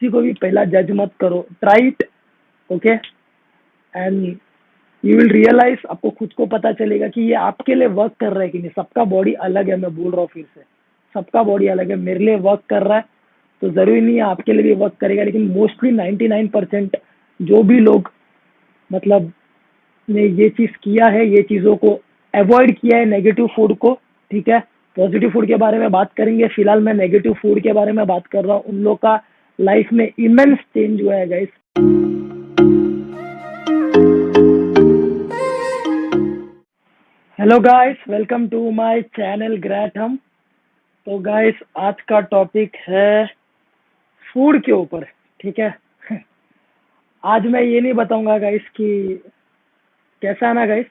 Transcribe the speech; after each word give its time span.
किसी 0.00 0.10
को 0.12 0.20
भी 0.20 0.32
पहला 0.32 0.64
जज 0.64 0.90
मत 0.90 1.10
करो. 1.20 1.46
Try 1.60 1.86
it 1.86 2.02
okay 2.70 2.90
and 3.94 4.36
you 5.04 5.16
will 5.16 5.28
realise 5.28 5.86
आपको 5.90 6.10
खुद 6.10 6.32
को 6.32 6.46
पता 6.46 6.72
चलेगा 6.72 7.08
कि 7.08 7.22
ये 7.22 7.34
आपके 7.34 7.74
लिए 7.74 7.88
वर्क 7.88 8.12
कर 8.20 8.32
रहा 8.32 8.42
है 8.42 8.48
कि 8.48 8.58
नहीं. 8.58 8.70
सबका 8.76 9.04
बॉडी 9.04 9.32
अलग 9.32 9.68
है, 9.70 9.76
मैं 9.76 9.94
बोल 9.96 10.12
रहा 10.12 10.20
हूँ 10.20 10.28
फिर 10.32 10.44
से. 10.54 10.60
सबका 11.14 11.42
बॉडी 11.42 11.66
अलग 11.66 11.90
है, 11.90 11.96
मेरे 11.96 12.24
लिए 12.24 12.36
वर्क 12.36 12.62
कर 12.68 12.82
रहा 12.82 12.96
है. 12.96 13.04
तो 13.62 13.68
ज़रूरी 13.70 14.00
नहीं 14.00 14.16
है, 14.16 14.22
आपके 14.22 14.52
लिए 14.52 14.62
भी 14.62 14.74
वर्क 14.74 14.94
करेगा, 15.00 15.22
लेकिन 15.22 15.46
मोस्टली 15.48 15.90
99 15.90 16.48
परसेंट 16.48 16.96
जो 17.40 17.62
भी 17.62 17.78
लोग 17.80 18.10
मतलब 18.90 19.32
ने 20.08 20.26
ये 20.26 20.48
चीज़ 20.48 20.70
किया 20.82 21.06
है, 21.06 21.26
ये 21.26 21.42
चीज़ों 21.42 21.76
को 21.76 22.00
अवॉइड 22.34 22.78
किया 22.78 22.98
है 22.98 23.04
नेगेटिव 23.04 23.46
फ़ूड 23.46 23.76
को, 23.78 23.98
ठीक 24.30 24.48
है? 24.48 24.60
पॉजिटिव 24.96 25.30
फ़ूड 25.30 25.46
के 25.46 25.56
बारे 25.56 25.78
में 25.78 25.90
बात 25.90 26.12
करेंगे. 26.12 26.46
फ़िलहाल 26.48 26.80
मैं 26.80 26.94
नेगेटिव 26.94 27.32
फ़ूड 27.32 27.60
के 27.60 27.72
बारे 27.72 27.92
में 27.92 28.06
बात 28.06 28.26
कर 28.26 28.44
रहा 28.44 28.56
हूँ. 28.56 28.62
उन 28.62 28.76
लोग 28.76 28.98
का 28.98 29.16
लाइफ 29.60 29.88
में 29.92 30.12
इमेंस 30.18 30.58
चेंज 30.58 31.02
हुआ 31.02 31.14
है 31.14 31.28
guys 31.28 31.48
hello 37.40 37.58
guys 37.60 37.96
welcome 38.08 38.48
to 38.48 38.70
my 38.70 39.02
channel 39.02 39.56
great 39.56 39.98
हम 39.98 40.16
तो 41.06 41.18
गाइस 41.18 41.54
आज 41.78 42.00
का 42.00 42.20
टॉपिक 42.20 42.76
है 42.88 43.26
फ़ूड 44.32 44.62
के 44.62 44.72
ऊपर, 44.72 45.04
ठीक 45.40 45.58
है? 45.58 45.78
आज 47.24 47.46
मैं 47.46 47.62
ये 47.62 47.80
नहीं 47.80 47.92
बताऊँगा 47.92 48.38
गाइस 48.38 48.62
कि 48.62 49.20
कैसा 50.22 50.48
है 50.48 50.54
ना 50.54 50.66
गाइस 50.66 50.86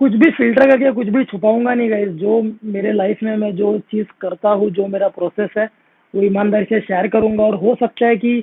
कुछ 0.00 0.12
भी 0.12 0.30
फ़िल्टर 0.30 0.70
करके, 0.70 0.90
कुछ 0.92 1.08
भी 1.08 1.24
छुपाऊँगा 1.24 1.74
नहीं 1.74 1.90
गाइस 1.90 2.08
जो 2.18 2.40
मेरे 2.64 2.92
लाइफ 2.92 3.22
में 3.22 3.36
मैं 3.36 3.54
जो 3.56 3.78
चीज़ 3.80 4.06
करता 4.20 4.50
हूँ, 4.50 4.70
जो 4.70 4.86
मेरा 4.86 5.08
प्रोसेस 5.08 5.50
है, 5.58 5.68
वो 6.14 6.22
ईमानदारी 6.22 6.64
से 6.64 6.80
शेयर 6.80 7.08
करूँगा 7.08 7.44
और 7.44 7.54
हो 7.54 7.74
सकता 7.80 8.06
है 8.06 8.16
कि 8.16 8.42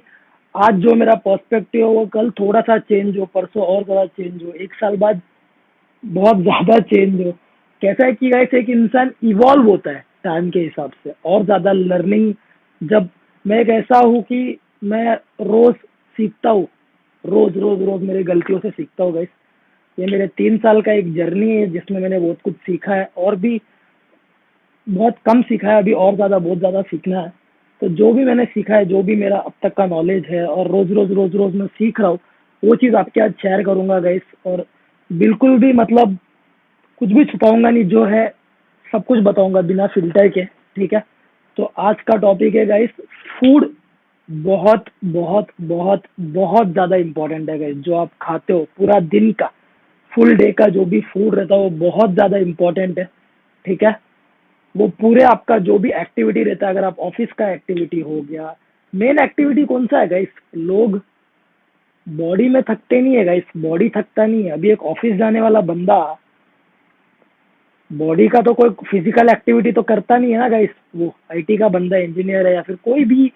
आज 0.56 0.76
जो 0.82 0.94
मेरा 0.96 1.16
पर्सपेक्टिव 1.26 1.86
हो, 1.86 1.94
वो 1.94 2.06
कल 2.06 2.30
थोड़ा 2.40 2.62
सा 2.62 2.78
चेंज 2.80 3.18
हो, 3.18 3.26
परसों 3.26 3.64
और 3.64 3.84
ज़्यादा 3.84 4.06
चेंज 4.06 4.44
हो, 4.44 4.52
एक 4.54 4.74
साल 4.74 4.98
बाद 4.98 5.22
बहुत 6.04 6.42
ज़्यादा 6.42 6.80
चेंज 6.92 7.26
हो. 7.26 7.32
कैसा 7.82 8.06
है 8.06 8.14
कि 8.14 8.30
गाइस 8.30 8.54
एक 8.54 8.70
इंसान 8.70 9.12
इवॉल्व 9.24 9.70
होता 9.70 9.92
है 9.92 10.06
टाइम 10.24 10.50
के 10.50 10.60
हिसाब 10.60 10.92
से 11.04 11.14
और 11.26 11.44
ज़्यादा 11.46 11.72
लर्निंग 11.72 12.34
जब 12.82 13.10
मैं 13.46 13.60
एक 13.60 13.70
ऐसा 13.72 14.00
हूँ 14.00 14.22
कि 14.22 14.58
मैं 14.84 15.16
रोज़ 15.42 15.76
सीखता 16.16 16.50
हूँ, 16.50 16.68
रोज़ 17.24 17.58
रोज़ 17.60 17.84
रोज़ 17.84 18.04
मेरी 18.04 18.24
गलतियों 18.24 18.60
से 18.60 18.70
सीखता 18.70 19.04
हूँ 19.04 19.14
गाइस 19.14 19.30
ये 19.98 20.06
मेरे 20.08 20.28
तीन 20.28 20.58
साल 20.58 20.82
का 20.82 20.92
एक 20.94 21.14
जर्नी 21.14 21.50
है, 21.52 21.68
जिसमें 21.68 22.00
मैंने 22.02 22.20
बहुत 22.20 22.42
कुछ 22.44 22.54
सीखा 22.56 22.94
है 22.94 23.10
और 23.18 23.36
भी 23.36 23.60
बहुत 24.88 25.16
कम 25.26 25.42
सीखा 25.42 25.70
है, 25.70 25.78
अभी 25.78 25.92
और 25.94 26.16
ज़्यादा, 26.16 26.38
बहुत 26.40 26.58
ज़्यादा 26.58 26.82
सीखना 26.84 27.20
है। 27.20 27.34
तो 27.82 27.88
जो 27.90 28.12
भी 28.14 28.24
मैंने 28.26 28.46
सीखा 28.46 28.76
है, 28.76 28.86
जो 28.86 29.02
भी 29.04 29.16
मेरा 29.16 29.38
अब 29.38 29.54
तक 29.64 29.74
का 29.74 29.86
नॉलेज 29.86 30.26
है 30.26 30.46
और 30.46 30.68
रोज़ 30.68 30.94
रोज़ 30.94 31.12
रोज़ 31.14 31.36
रोज़ 31.38 31.56
मैं 31.56 31.68
सीख 31.68 32.00
रहा 32.00 32.10
हूँ, 32.10 32.20
वो 32.64 32.76
चीज़ 32.76 32.96
आपके 32.96 33.22
आज 33.22 33.34
शेयर 33.42 33.64
करूँगा 33.64 34.00
गाइस 34.00 34.22
और 34.46 34.66
बिल्कुल 35.10 35.58
भी 35.60 35.74
मतलब 35.74 36.18
कुछ 37.02 37.10
भी 37.10 37.26
छुपाऊँगा 37.26 37.70
नहीं, 37.70 37.84
जो 37.86 38.06
है 38.06 38.28
सब 38.86 39.04
कुछ 39.06 39.20
बताऊँगा 39.24 39.62
बिना 39.64 39.88
फ़िल्टर 39.88 40.28
के, 40.30 40.44
ठीक 40.46 40.94
है? 40.94 41.04
तो 41.58 41.72
आज 41.80 42.02
का 42.08 42.16
टॉपिक 42.18 42.56
है 42.56 42.66
गाइस 42.66 42.90
फ़ूड 43.40 43.70
बहुत 44.30 44.86
बहुत 45.06 45.48
बहुत 45.62 46.04
बहुत 46.20 46.72
ज़्यादा 46.72 46.96
इम्पोर्टेंट 46.96 47.50
है 47.50 47.58
गाइस 47.60 47.78
जो 47.78 47.96
आप 47.96 48.10
खाते 48.22 48.54
हो 48.54 48.60
पूरा 48.78 49.00
दिन 49.02 49.32
का। 49.32 49.52
फुल 50.18 50.36
डे 50.36 50.52
का 50.52 50.68
जो 50.70 50.84
भी 50.86 51.00
फ़ूड 51.04 51.36
रहता 51.36 51.56
है, 51.56 51.62
वो 51.62 51.70
बहुत 51.80 52.14
ज़्यादा 52.14 52.38
इम्पोर्टेंट 52.40 53.00
है, 53.00 53.10
ठीक 53.66 53.84
है? 53.84 53.96
वो 54.76 54.88
पूरे 55.02 55.24
आपका 55.24 55.58
जो 55.60 55.78
भी 55.80 55.92
एक्टिविटी 55.92 56.44
रहता 56.44 56.68
है, 56.68 56.74
अगर 56.74 56.84
आप 56.84 57.00
ऑफ़िस 57.00 57.32
का 57.38 57.50
एक्टिविटी 57.52 58.00
हो 58.00 58.22
गया 58.22 58.56
मेन 58.94 59.20
एक्टिविटी 59.20 59.64
कौन 59.66 59.86
सा 59.88 60.00
है 60.00 60.08
गाइस 60.08 60.28
लोग 60.58 61.02
बॉडी 62.08 62.48
में 62.50 62.62
थकते 62.64 63.02
नहीं 63.02 63.16
है 63.16 63.26
गाइस 63.26 63.44
बॉडी 63.58 63.90
थकता 63.90 64.26
नहीं 64.26 64.44
है। 64.44 64.52
अभी 64.52 64.72
एक 64.72 64.84
ऑफ़िस 64.86 65.16
जाने 65.18 65.42
वाला 65.42 65.62
बंदा 65.62 66.00
बॉडी 67.92 68.28
का 68.28 68.42
तो 68.42 68.54
कोई 68.54 68.70
फ़िज़िकल 68.86 69.30
एक्टिविटी 69.30 69.72
तो 69.72 69.82
करता 69.84 70.18
नहीं 70.18 70.32
है 70.32 70.40
ना 70.40 70.48
गाइस 70.50 70.70
वो 70.96 71.14
आईटी 71.32 71.58
का 71.58 71.70
बंदा 71.70 71.98
इंजीनियर 71.98 72.48
है 72.48 72.54
या 72.54 72.62
फिर 72.62 72.76
कोई 72.86 73.06
भी 73.06 73.32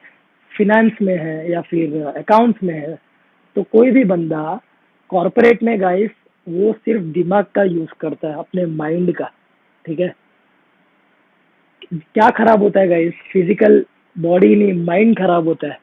फिनेंस 0.52 1.02
में 1.02 1.18
है 1.18 1.52
या 1.52 1.62
फिर 1.62 2.02
अकाउंट्स 2.08 2.64
में 2.64 2.74
है 2.74 2.98
तो 3.56 3.64
कोई 3.64 3.92
भी 3.92 4.04
बंदा 4.06 4.60
कॉरपोरेट 5.10 5.64
में 5.64 5.80
गाइस 5.82 6.10
वो 6.48 6.72
सिर्फ़ 6.76 7.04
दिमाग 7.14 7.46
का 7.56 7.64
यूज़ 7.64 7.90
करता 8.00 8.28
है, 8.28 8.34
अपने 8.36 8.66
माइंड 8.66 9.14
का, 9.16 9.32
ठीक 9.86 10.00
है? 10.00 10.14
क्या 11.92 12.30
खराब 12.30 12.64
होता 12.64 12.80
है 12.80 12.88
गाइस 12.88 13.14
फ़िज़िकल 13.34 13.84
बॉडी 14.16 14.56
नहीं 14.56 14.74
माइंड 14.86 15.18
खराब 15.18 15.48
होता 15.48 15.68
है। 15.68 15.80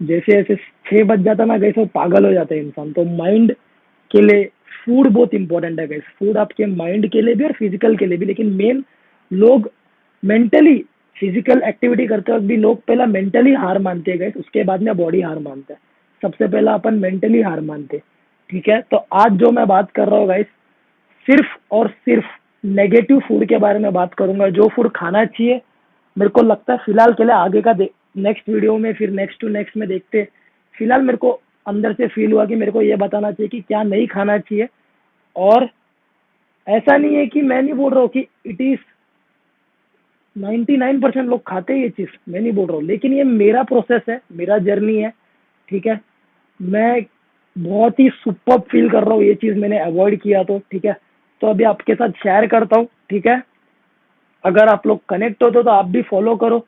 जैसे 0.00 0.32
जैसे 0.32 0.54
छः 0.86 1.04
बज 1.04 1.22
जाता 1.22 1.44
ना 1.44 1.56
गाइस 1.58 1.74
वो 1.78 1.84
पागल 1.94 2.26
हो 2.26 2.32
जाता 2.32 2.54
है 2.54 2.60
इंसान। 2.60 2.92
तो 2.92 3.04
माइंड 3.16 3.54
के 4.10 4.20
लिए 4.20 4.44
फ़ूड 4.84 5.08
बहुत 5.08 5.34
इंपॉर्टेंट 5.34 5.80
है 5.80 5.86
गैस 5.88 6.02
फ़ूड 6.18 6.36
आपके 6.38 6.66
माइंड 6.66 7.08
के 7.12 7.22
लिए 7.22 7.34
भी 7.34 7.44
और 7.44 7.52
फ़िज़िकल 7.52 7.96
के 7.96 8.06
लिए 8.06 8.18
भी। 8.18 8.26
लेकिन 8.26 8.52
मेन 8.54 8.84
लोग 9.30 9.70
मेंटली 10.22 10.78
फ़िज़िकल 11.16 11.62
एक्टिविटी 11.62 12.06
करते 12.06 12.32
वक्त 12.32 12.44
भी 12.44 12.56
लोग 12.56 12.82
पहला 12.84 13.06
मेंटली 13.06 13.52
हार 13.54 13.78
मानते 13.78 14.10
हैं 14.10 14.20
गैस 14.20 14.36
उसके 14.36 14.64
बाद 14.64 14.82
में 14.82 14.96
बॉडी 14.96 15.20
हार 15.20 15.38
मानता 15.38 15.74
है। 15.74 15.80
सबसे 16.22 16.48
पहला 16.48 16.74
अपन 16.74 16.94
मेंटली 16.94 17.40
हार 17.42 17.60
मानते 17.60 17.96
ठीक 18.50 18.68
है? 18.68 18.80
तो 18.80 18.96
आज 19.12 19.32
जो 19.32 19.50
मैं 19.50 19.66
बात 19.66 19.90
कर 19.90 20.08
रहा 20.08 20.18
हूँ 20.20 20.28
गाइस 20.28 20.46
सिर्फ़ 21.26 21.56
और 21.70 21.88
सिर्फ़ 21.88 22.26
नेगेटिव 22.64 23.18
फ़ूड 23.18 23.44
के 23.48 23.56
बारे 23.58 23.78
में 23.78 23.92
बात 23.92 24.14
करूँगा। 24.14 24.48
जो 24.48 24.68
फ़ूड 24.68 24.90
खाना 24.96 25.24
चाहिए, 25.24 25.60
मेरे 26.16 26.28
को 26.28 26.42
लगता 26.42 26.72
है 26.72 26.78
फ़िलहाल 26.78 27.12
के 27.12 27.24
लिए 27.24 27.32
आगे 27.32 27.60
का 27.62 27.74
नेक्स्ट 28.16 28.48
वीडियो 28.48 28.76
में, 28.78 28.92
फिर 28.94 29.10
नेक्स्ट 29.10 29.40
टू 29.40 29.48
नेक्स्ट 29.48 29.76
में 29.76 29.88
देखते। 29.88 30.28
फ़िलहाल 30.74 31.02
मेरे 31.02 31.18
को 31.18 31.30
अंदर 31.66 31.92
से 31.92 32.06
फील 32.06 32.32
हुआ 32.32 32.44
कि 32.46 32.54
मेरे 32.54 32.72
को 32.72 32.82
ये 32.82 32.96
बताना 32.96 33.30
चाहिए 33.32 33.48
कि 33.48 33.60
क्या 33.60 33.82
नहीं 33.82 34.06
खाना 34.06 34.38
चाहिए। 34.38 34.68
और 35.36 35.68
ऐसा 36.68 36.96
नहीं 36.96 37.16
है 37.16 37.26
कि 37.26 37.42
मैं 37.42 37.62
नहीं 37.62 37.74
बोल 37.74 37.92
रहा 37.92 38.00
हूँ 38.00 38.08
कि 38.08 38.26
it 38.46 38.60
is 38.60 38.78
ninety 40.36 40.76
nine 40.76 41.00
percent 41.00 41.28
लोग 41.28 41.46
खाते 41.46 41.72
हैं 41.72 41.80
ये 41.80 41.88
चीज़। 41.88 42.08
मैं 42.28 42.40
नहीं 42.40 42.52
बोल 42.52 42.66
रहा 42.66 42.76
हूँ। 42.76 42.84
लेकिन 42.84 43.12
ये 43.12 43.24
मेरा 43.24 43.62
प्रोसेस 43.62 44.02
है, 44.08 44.20
मेरा 44.32 44.58
जर्नी 44.58 44.96
है, 44.96 45.12
ठीक 45.68 45.86
है? 45.86 46.00
मैं 46.62 47.02
बहुत 47.58 48.00
ही 48.00 48.08
सुपर 48.10 48.58
फील 48.70 48.88
कर 48.90 49.04
रहा 49.04 49.14
हूँ, 49.14 49.22
ये 49.22 49.34
चीज़ 49.34 49.58
मैंने 49.58 49.78
अवॉइड 49.80 50.20
किया 50.20 50.42
तो 50.44 50.58
ठीक 50.72 50.84
है? 50.84 50.96
तो 51.42 51.46
अभी 51.46 51.64
आपके 51.64 51.94
साथ 51.94 52.10
शेयर 52.22 52.46
करता 52.46 52.78
हूँ, 52.78 52.86
ठीक 53.10 53.26
है? 53.26 53.42
अगर 54.44 54.68
आप 54.68 54.86
लोग 54.86 55.00
कनेक्ट 55.08 55.42
होते 55.42 55.58
हो 55.58 55.62
तो 55.62 55.70
आप 55.70 55.86
भी 55.86 56.02
फॉलो 56.04 56.34
करो। 56.36 56.64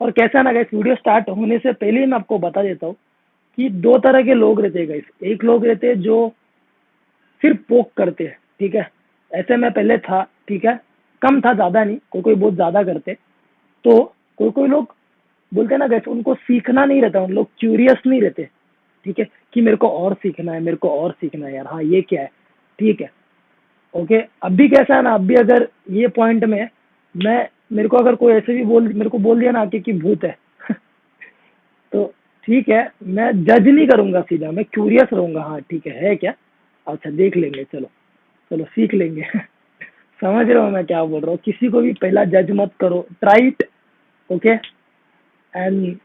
और 0.00 0.10
कैसा 0.10 0.42
ना 0.42 0.50
इस 0.50 0.66
वीडियो 0.74 0.94
स्टार्ट 0.94 1.28
होने 1.30 1.58
से 1.58 1.72
पहले 1.72 2.00
ही 2.00 2.06
मैं 2.06 2.18
आपको 2.18 2.38
बता 2.38 2.62
देता 2.62 2.86
हूँ 2.86 2.94
कि 3.58 3.68
दो 3.70 3.96
तरह 3.98 4.22
के 4.22 4.34
लोग 4.34 4.60
रहते 4.60 4.78
हैं 4.78 4.88
गाइस 4.88 5.04
एक 5.24 5.44
लोग 5.44 5.66
रहते 5.66 5.86
हैं 5.86 6.00
जो 6.00 6.28
सिर्फ़ 7.42 7.58
पोक 7.68 7.90
करते 7.96 8.24
हैं, 8.24 8.36
ठीक 8.60 8.74
है? 8.74 8.88
ऐसे 9.30 9.56
मैं 9.56 9.70
पहले 9.72 9.98
था, 9.98 10.22
ठीक 10.48 10.64
है? 10.64 10.80
कम 11.22 11.40
था, 11.40 11.52
ज़्यादा 11.54 11.84
नहीं 11.84 11.98
कोई 12.10 12.22
कोई 12.22 12.34
बहुत 12.34 12.54
ज़्यादा 12.54 12.82
करते 12.82 13.14
तो 13.84 14.02
कोई 14.38 14.50
कोई 14.50 14.68
लोग, 14.68 14.94
बोलते 15.52 15.76
ना 15.76 15.86
गैस 15.88 16.08
उनको 16.08 16.34
सीखना 16.36 16.84
नहीं 16.84 17.00
रहता, 17.02 17.20
उन 17.20 17.32
लोग 17.32 17.48
क्यूरियस 17.58 18.02
नहीं 18.06 18.20
रहते। 18.22 18.48
ठीक 19.06 19.18
है, 19.18 19.26
कि 19.52 19.60
मेरे 19.60 19.76
को 19.76 19.88
और 19.88 20.14
सीखना 20.14 20.52
है, 20.52 20.60
मेरे 20.60 20.76
को 20.76 20.90
और 20.90 21.12
सीखना 21.12 21.46
है 21.46 21.54
यार। 21.54 21.66
हाँ 21.66 21.82
ये 21.82 22.00
क्या 22.02 22.22
है? 22.22 22.30
ठीक 22.78 23.00
है। 23.00 23.10
ओके 23.94 24.18
अब 24.42 24.52
भी 24.52 24.68
कैसा 24.68 24.96
है 24.96 25.02
ना, 25.02 25.14
अब 25.14 25.26
भी 25.26 25.34
अगर 25.34 25.68
ये 25.90 26.08
पॉइंट 26.08 26.44
में 26.44 26.68
मैं, 27.14 27.48
मेरे 27.72 27.88
को 27.88 27.96
अगर 27.96 28.14
कोई 28.14 28.32
ऐसे 28.32 28.54
भी 28.54 28.64
बोल, 28.64 28.92
मेरे 28.92 29.10
को 29.10 29.18
बोल 29.18 29.40
दिया 29.40 29.52
ना 29.52 29.60
आके 29.60 29.80
कि 29.80 29.92
भूत 29.92 30.24
है 30.24 30.36
तो 31.92 32.04
ठीक 32.44 32.68
है, 32.68 32.90
मैं 33.02 33.30
जज 33.44 33.68
नहीं 33.68 33.86
करूँगा 33.88 34.20
सीधा, 34.20 34.50
मैं 34.50 34.64
क्यूरियस 34.64 35.08
रहूँगा। 35.12 35.42
हाँ 35.42 35.60
ठीक 35.60 35.86
है 35.86 36.08
है 36.08 36.16
क्या? 36.16 36.34
अच्छा 36.86 37.10
देख 37.10 37.36
लेंगे, 37.36 37.64
चलो। 37.64 37.90
चलो, 38.50 38.64
सीख 38.64 38.94
लेंगे। 38.94 39.22
समझ 40.22 40.46
रहे 40.46 40.58
हो 40.58 40.68
मैं 40.70 40.84
क्या 40.86 41.04
बोल 41.04 41.20
रहा 41.20 41.30
हूँ? 41.30 41.38
किसी 41.44 41.68
को 41.68 41.80
भी 41.80 41.92
पहला 41.92 42.24
जज 42.24 42.50
मत 42.50 42.72
करो। 42.80 43.06
Try it 43.20 43.62
okay 44.30 44.50
and 45.54 45.96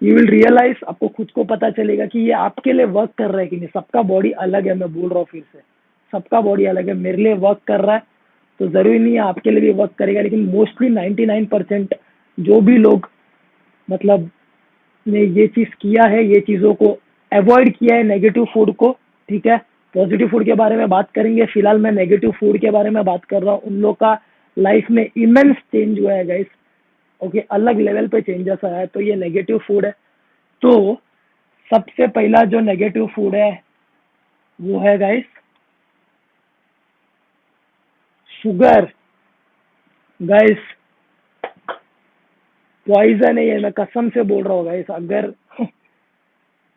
you 0.00 0.14
will 0.14 0.26
realise 0.26 0.76
आपको 0.88 1.08
खुद 1.08 1.30
को 1.30 1.44
पता 1.44 1.70
चलेगा 1.70 2.04
कि 2.06 2.18
ये 2.18 2.32
आपके 2.32 2.72
लिए 2.72 2.84
वर्क 2.86 3.10
कर 3.18 3.30
रहा 3.30 3.40
है 3.40 3.46
कि 3.46 3.56
नहीं। 3.56 3.68
सबका 3.68 4.02
बॉडी 4.02 4.30
अलग 4.30 4.66
है, 4.66 4.74
मैं 4.74 4.92
बोल 4.94 5.08
रहा 5.10 5.18
हूँ 5.18 5.26
फिर 5.30 5.42
से। 5.52 5.58
सबका 6.12 6.40
बॉडी 6.40 6.64
अलग 6.64 6.88
है, 6.88 6.94
मेरे 6.94 7.22
लिए 7.22 7.34
वर्क 7.34 7.60
कर 7.66 7.80
रहा 7.80 7.94
है। 7.94 8.02
तो 8.60 8.68
ज़रूरी 8.68 8.98
नहीं 8.98 9.12
है 9.14 9.20
आपके 9.20 9.50
लिए 9.50 9.60
भी 9.60 9.70
वर्क 9.72 9.90
करेगा, 9.98 10.20
लेकिन 10.20 10.44
मोस्टली 10.46 10.88
नाइन्टी 10.88 11.26
नाइन 11.26 11.44
परसेंट 11.46 11.94
जो 12.38 12.60
भी 12.60 12.76
लोग 12.78 13.08
मतलब 13.88 14.30
ने 15.06 15.20
ये 15.20 15.46
चीज़ 15.46 15.68
किया 15.80 16.04
है, 16.04 16.24
ये 16.24 16.40
चीज़ों 16.40 16.74
को 16.74 16.96
अवॉइड 17.32 17.76
किया 17.76 17.96
है 17.96 18.02
नेगेटिव 18.02 18.44
फ़ूड 18.44 18.74
को, 18.76 18.90
ठीक 19.28 19.46
है? 19.46 19.56
पॉजिटिव 19.94 20.28
फ़ूड 20.28 20.44
के 20.44 20.54
बारे 20.54 20.76
में 20.76 20.88
बात 20.88 21.10
करेंगे। 21.10 21.44
फ़िलहाल 21.44 21.78
मैं 21.78 21.92
नेगेटिव 21.92 22.30
फ़ूड 22.30 22.58
के 22.58 22.70
बारे 22.70 22.90
में 22.90 23.04
बात 23.04 23.24
कर 23.24 23.42
रहा 23.42 23.54
हूँ। 23.54 23.60
उन 23.60 23.80
लोग 23.80 23.96
का 23.96 24.18
लाइफ 24.56 24.90
में 24.90 25.08
इमेंस 25.16 25.56
चेंज 25.56 25.98
हुआ 26.00 26.12
है 26.12 26.26
गाइस 26.26 26.46
ओके 27.22 27.40
अलग 27.50 27.80
लेवल 27.80 28.08
पे 28.08 28.20
चेंजेस 28.20 28.64
आया 28.64 28.76
है 28.76 28.86
तो 28.86 29.00
ये 29.00 29.16
नेगेटिव 29.16 29.58
फ़ूड 29.58 29.84
है। 29.86 29.90
तो 30.62 30.94
सबसे 31.70 32.06
पहला 32.08 32.42
जो 32.44 32.60
नेगेटिव 32.60 33.06
फ़ूड 33.06 33.34
है, 33.34 33.50
वो 34.58 34.78
है 34.80 34.96
गाइस 34.98 35.24
शुगर 38.30 38.88
गाइस 40.20 40.58
पॉइजन 42.86 43.38
है 43.38 43.46
ये, 43.46 43.58
मैं 43.58 43.72
कसम 43.72 44.08
से 44.10 44.22
बोल 44.22 44.44
रहा 44.44 44.54
हूँ 44.54 44.64
गाइस 44.64 44.90
अगर 44.90 45.32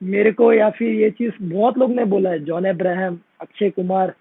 मेरे 0.01 0.31
को 0.31 0.51
या 0.53 0.69
फिर 0.69 0.93
ये 0.93 1.09
चीज़ 1.11 1.33
बहुत 1.43 1.77
लोग 1.77 1.91
ने 1.91 2.05
बोला 2.05 2.29
है 2.29 2.39
जॉन 2.45 2.65
अब्राहम 2.69 3.19
अक्षय 3.41 3.69
कुमार 3.69 4.13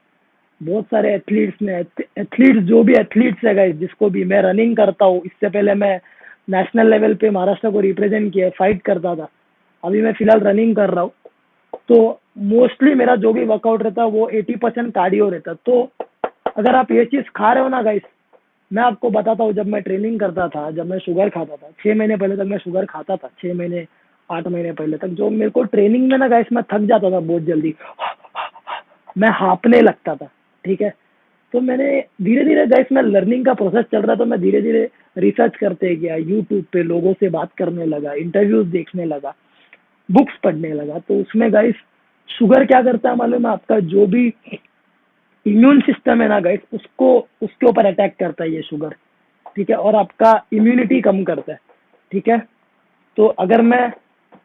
बहुत 0.62 0.84
सारे 0.84 1.14
एथलीट्स 1.14 1.62
ने 1.62 1.78
एथलीट्स 2.18 2.60
जो 2.62 2.82
भी 2.82 2.94
एथलीट्स 2.94 3.44
है 3.44 3.54
गाइस 3.54 3.76
जिसको 3.76 4.10
भी 4.10 4.24
मैं 4.24 4.42
रनिंग 4.42 4.76
करता 4.76 5.04
हूँ, 5.04 5.22
इससे 5.26 5.48
पहले 5.48 5.74
मैं 5.74 6.00
नेशनल 6.50 6.90
लेवल 6.90 7.14
पे 7.14 7.30
महाराष्ट्र 7.30 7.70
को 7.70 7.80
रिप्रेजेंट 7.80 8.32
किया 8.32 8.48
फाइट 8.50 8.82
करता 8.82 9.14
था। 9.16 9.28
अभी 9.82 10.02
मैं 10.02 10.12
फ़िलहाल 10.12 10.40
रनिंग 10.40 10.74
कर 10.76 10.90
रहा 10.90 11.02
हूँ। 11.04 11.12
तो 11.88 12.20
मोस्टली 12.38 12.94
मेरा 12.94 13.16
जो 13.16 13.32
भी 13.32 13.44
वर्कआउट 13.44 13.82
रहता 13.82 14.02
है 14.02 14.08
वो 14.08 14.28
एटी 14.28 14.56
परसेंट 14.56 14.92
कार्डियो 14.94 15.28
रहता। 15.28 15.54
तो 15.54 15.80
अगर 16.56 16.74
आप 16.74 16.92
ये 16.92 17.04
चीज़ 17.04 17.30
खा 17.36 17.52
रहे 17.52 17.62
हो 17.62 17.68
ना 17.68 17.82
गाइस 17.82 18.02
मैं 18.70 18.82
आपको 18.82 19.10
बताता 19.10 19.44
हूँ, 19.44 19.52
जब 19.52 19.66
मैं 19.66 19.80
ट्रेनिंग 19.82 20.18
करता 20.20 20.46
था, 20.48 20.70
जब 20.70 20.86
मैं 20.86 20.98
शुगर 20.98 21.28
खाता 21.28 21.56
था 21.56 21.70
छः 21.84 21.94
महीने 21.94 22.16
पहले 22.16 22.36
तक 22.36 22.42
मैं 22.42 22.58
शुगर 22.58 22.84
खाता 22.84 23.16
था 23.16 23.30
छः 23.42 23.54
महीने, 23.54 23.86
आठ 24.30 24.46
महीने 24.46 24.72
पहले 24.72 24.96
तक। 24.96 25.08
जो 25.08 25.30
मेरे 25.30 25.50
को 25.50 25.62
ट्रेनिंग 25.62 26.08
में 26.10 26.16
ना 26.18 26.28
गाइस 26.28 26.52
मैं 26.52 26.62
थक 26.72 26.86
जाता 26.86 27.10
था 27.10 27.20
बहुत 27.20 27.42
जल्दी। 27.42 27.74
मैं 29.18 29.30
हाँपने 29.30 29.80
लगता 29.80 30.14
था। 30.14 30.28
ठीक 30.64 30.82
है? 30.82 30.92
तो 31.54 31.60
मैंने 31.60 32.00
धीरे 32.22 32.44
धीरे 32.44 32.66
गाइस 32.66 32.92
मैं 32.92 33.02
लर्निंग 33.02 33.44
का 33.46 33.54
प्रोसेस 33.54 33.84
चल 33.92 34.02
रहा 34.02 34.16
था, 34.16 34.24
मैं 34.24 34.40
धीरे 34.40 34.60
धीरे 34.62 34.88
रिसर्च 35.18 35.56
करते 35.56 35.94
गया 35.96 36.16
यूट्यूब 36.16 36.64
पे 36.72 36.82
लोगों 36.82 37.12
से 37.12 37.28
बात 37.28 37.52
करने 37.58 37.86
लगा 37.86 38.12
इंटरव्यूज़ 38.12 38.68
देखने 38.68 39.04
लगा 39.04 39.34
बुक्स 40.08 40.36
पढ़ने 40.44 40.72
लगा। 40.72 40.98
तो 40.98 41.20
उसमें 41.20 41.52
गाइस 41.52 41.74
शुगर 42.28 42.64
क्या 42.66 42.80
करता 42.82 43.10
है 43.10 43.16
मालूम 43.16 43.46
है 43.46 43.52
आपका? 43.52 43.78
जो 43.80 44.06
भी 44.06 44.26
इम्यून 45.46 45.80
सिस्टम 45.80 46.22
है 46.22 46.28
ना 46.28 46.38
गाइस 46.40 46.60
उसको, 46.74 47.18
उसके 47.42 47.66
ऊपर 47.66 47.86
अटैक 47.86 48.14
करता 48.20 48.44
है 48.44 48.50
ये 48.50 48.62
शुगर 48.62 48.94
ठीक 49.56 49.70
है? 49.70 49.76
और 49.76 49.96
आपका 49.96 50.32
इम्यूनिटी 50.52 51.00
कम 51.00 51.22
करता 51.24 51.52
है। 51.52 51.58
ठीक 52.12 52.28
है? 52.28 52.38
तो 53.16 53.26
अगर 53.26 53.62
मैं 53.62 53.90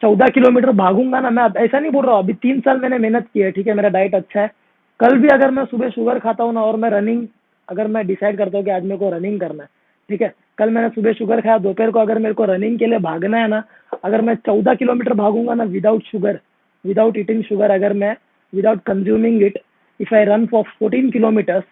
चौदह 0.02 0.28
किलोमीटर 0.28 0.72
भागूँगा 0.72 1.20
ना, 1.20 1.30
मैं 1.30 1.44
ऐसा 1.58 1.80
नहीं 1.80 1.92
बोल 1.92 2.06
रहा 2.06 2.16
हूँ, 2.16 2.24
अभी 2.24 2.34
तीन 2.34 2.60
साल 2.62 2.80
मैंने 2.80 2.98
मेहनत 2.98 3.28
की 3.34 3.40
है, 3.40 3.52
ठीक 3.52 3.68
है? 3.68 3.74
मेरा 3.74 3.90
डाइट 3.90 4.16
अच्छा 4.16 4.42
है। 4.42 4.52
कल 5.00 5.18
भी 5.18 5.28
अगर 5.28 5.52
मैं 5.52 5.64
सुबह 5.66 5.90
शुगर 5.90 6.20
खाता 6.20 6.44
हूँ 6.44 6.54
ना 6.54 6.62
और 6.62 6.76
मैं 6.76 6.90
रनिंग 6.90 7.26
अगर 7.68 7.88
मैं 7.88 8.06
डिसाइड 8.08 8.38
करता 8.38 8.58
हूँ 8.58 8.66
कि 8.66 8.72
आज 8.72 8.84
मेरे 8.84 8.98
को 8.98 9.10
रनिंग 9.10 9.40
करना 9.40 9.64
है, 9.64 9.70
ठीक 10.10 10.22
है? 10.22 10.34
कल 10.58 10.70
मैंने 10.70 10.90
सुबह 10.90 11.14
शुगर 11.14 11.42
खाया, 11.42 11.58
दोपहर 11.58 11.92
को 11.92 12.00
अगर 12.00 12.20
मेरे 12.20 12.34
को 12.34 12.46
रनिंग 12.46 12.78
के 12.80 12.86
लिए 12.86 13.00
भागना 13.00 13.38
है 13.38 13.48
ना, 13.48 13.64
अगर 14.04 14.22
मैं 14.22 14.36
चौदह 14.36 14.76
किलोमीटर 14.76 15.14
भागूँगा 15.14 15.54
ना 15.54 15.64
without 15.66 16.04
sugar 16.04 16.40
without 16.86 17.18
eating 17.18 17.44
sugar 17.44 17.72
अगर 17.72 17.94
मैं 17.94 18.16
without 18.54 18.82
consuming 18.86 19.42
it 19.44 19.60
if 20.00 20.16
I 20.16 20.26
run 20.26 20.46
for 20.46 20.64
fourteen 20.80 21.10
kilometres 21.12 21.64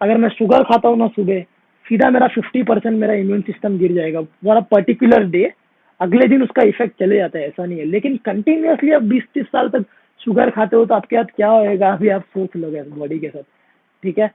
अगर 0.00 0.18
मैं 0.18 0.28
शुगर 0.28 0.62
खाता 0.64 0.88
हूँ 0.88 0.98
ना 0.98 1.06
सुबह, 1.08 1.40
सीधा 1.86 2.10
मेरा 2.10 2.26
फिफ्टी 2.28 2.62
परसेंट 2.62 2.98
मेरा 3.00 3.14
इम्यून 3.14 3.40
सिस्टम 3.42 3.78
गिर 3.78 3.92
जाएगा। 3.92 4.22
फॉर 4.22 4.56
अ 4.56 4.60
पर्टिकुलर 4.70 5.24
डे 5.30 5.50
अगले 6.00 6.26
दिन 6.28 6.42
उसका 6.42 6.62
इफ़ेक्ट 6.62 6.98
चले 6.98 7.16
जाता 7.16 7.38
है, 7.38 7.46
ऐसा 7.46 7.64
नहीं 7.64 7.78
है। 7.78 7.84
लेकिन 7.84 8.16
कंटिन्यूसली 8.24 8.90
आप 8.92 9.02
बीस 9.04 9.22
तीस 9.34 9.46
साल 9.46 9.68
तक 9.68 9.84
शुगर 10.20 10.50
खाते 10.50 10.76
हो 10.76 10.84
तो 10.86 10.94
आपके 10.94 11.16
साथ 11.16 11.34
क्या 11.36 11.48
होएगा? 11.48 11.92
अभी 11.92 12.08
आप 12.08 12.22
सोच 12.34 12.56
लो 12.56 12.70
बॉडी 12.96 13.18
के 13.18 13.28
साथ, 13.28 13.42
ठीक 14.02 14.18
है? 14.18 14.30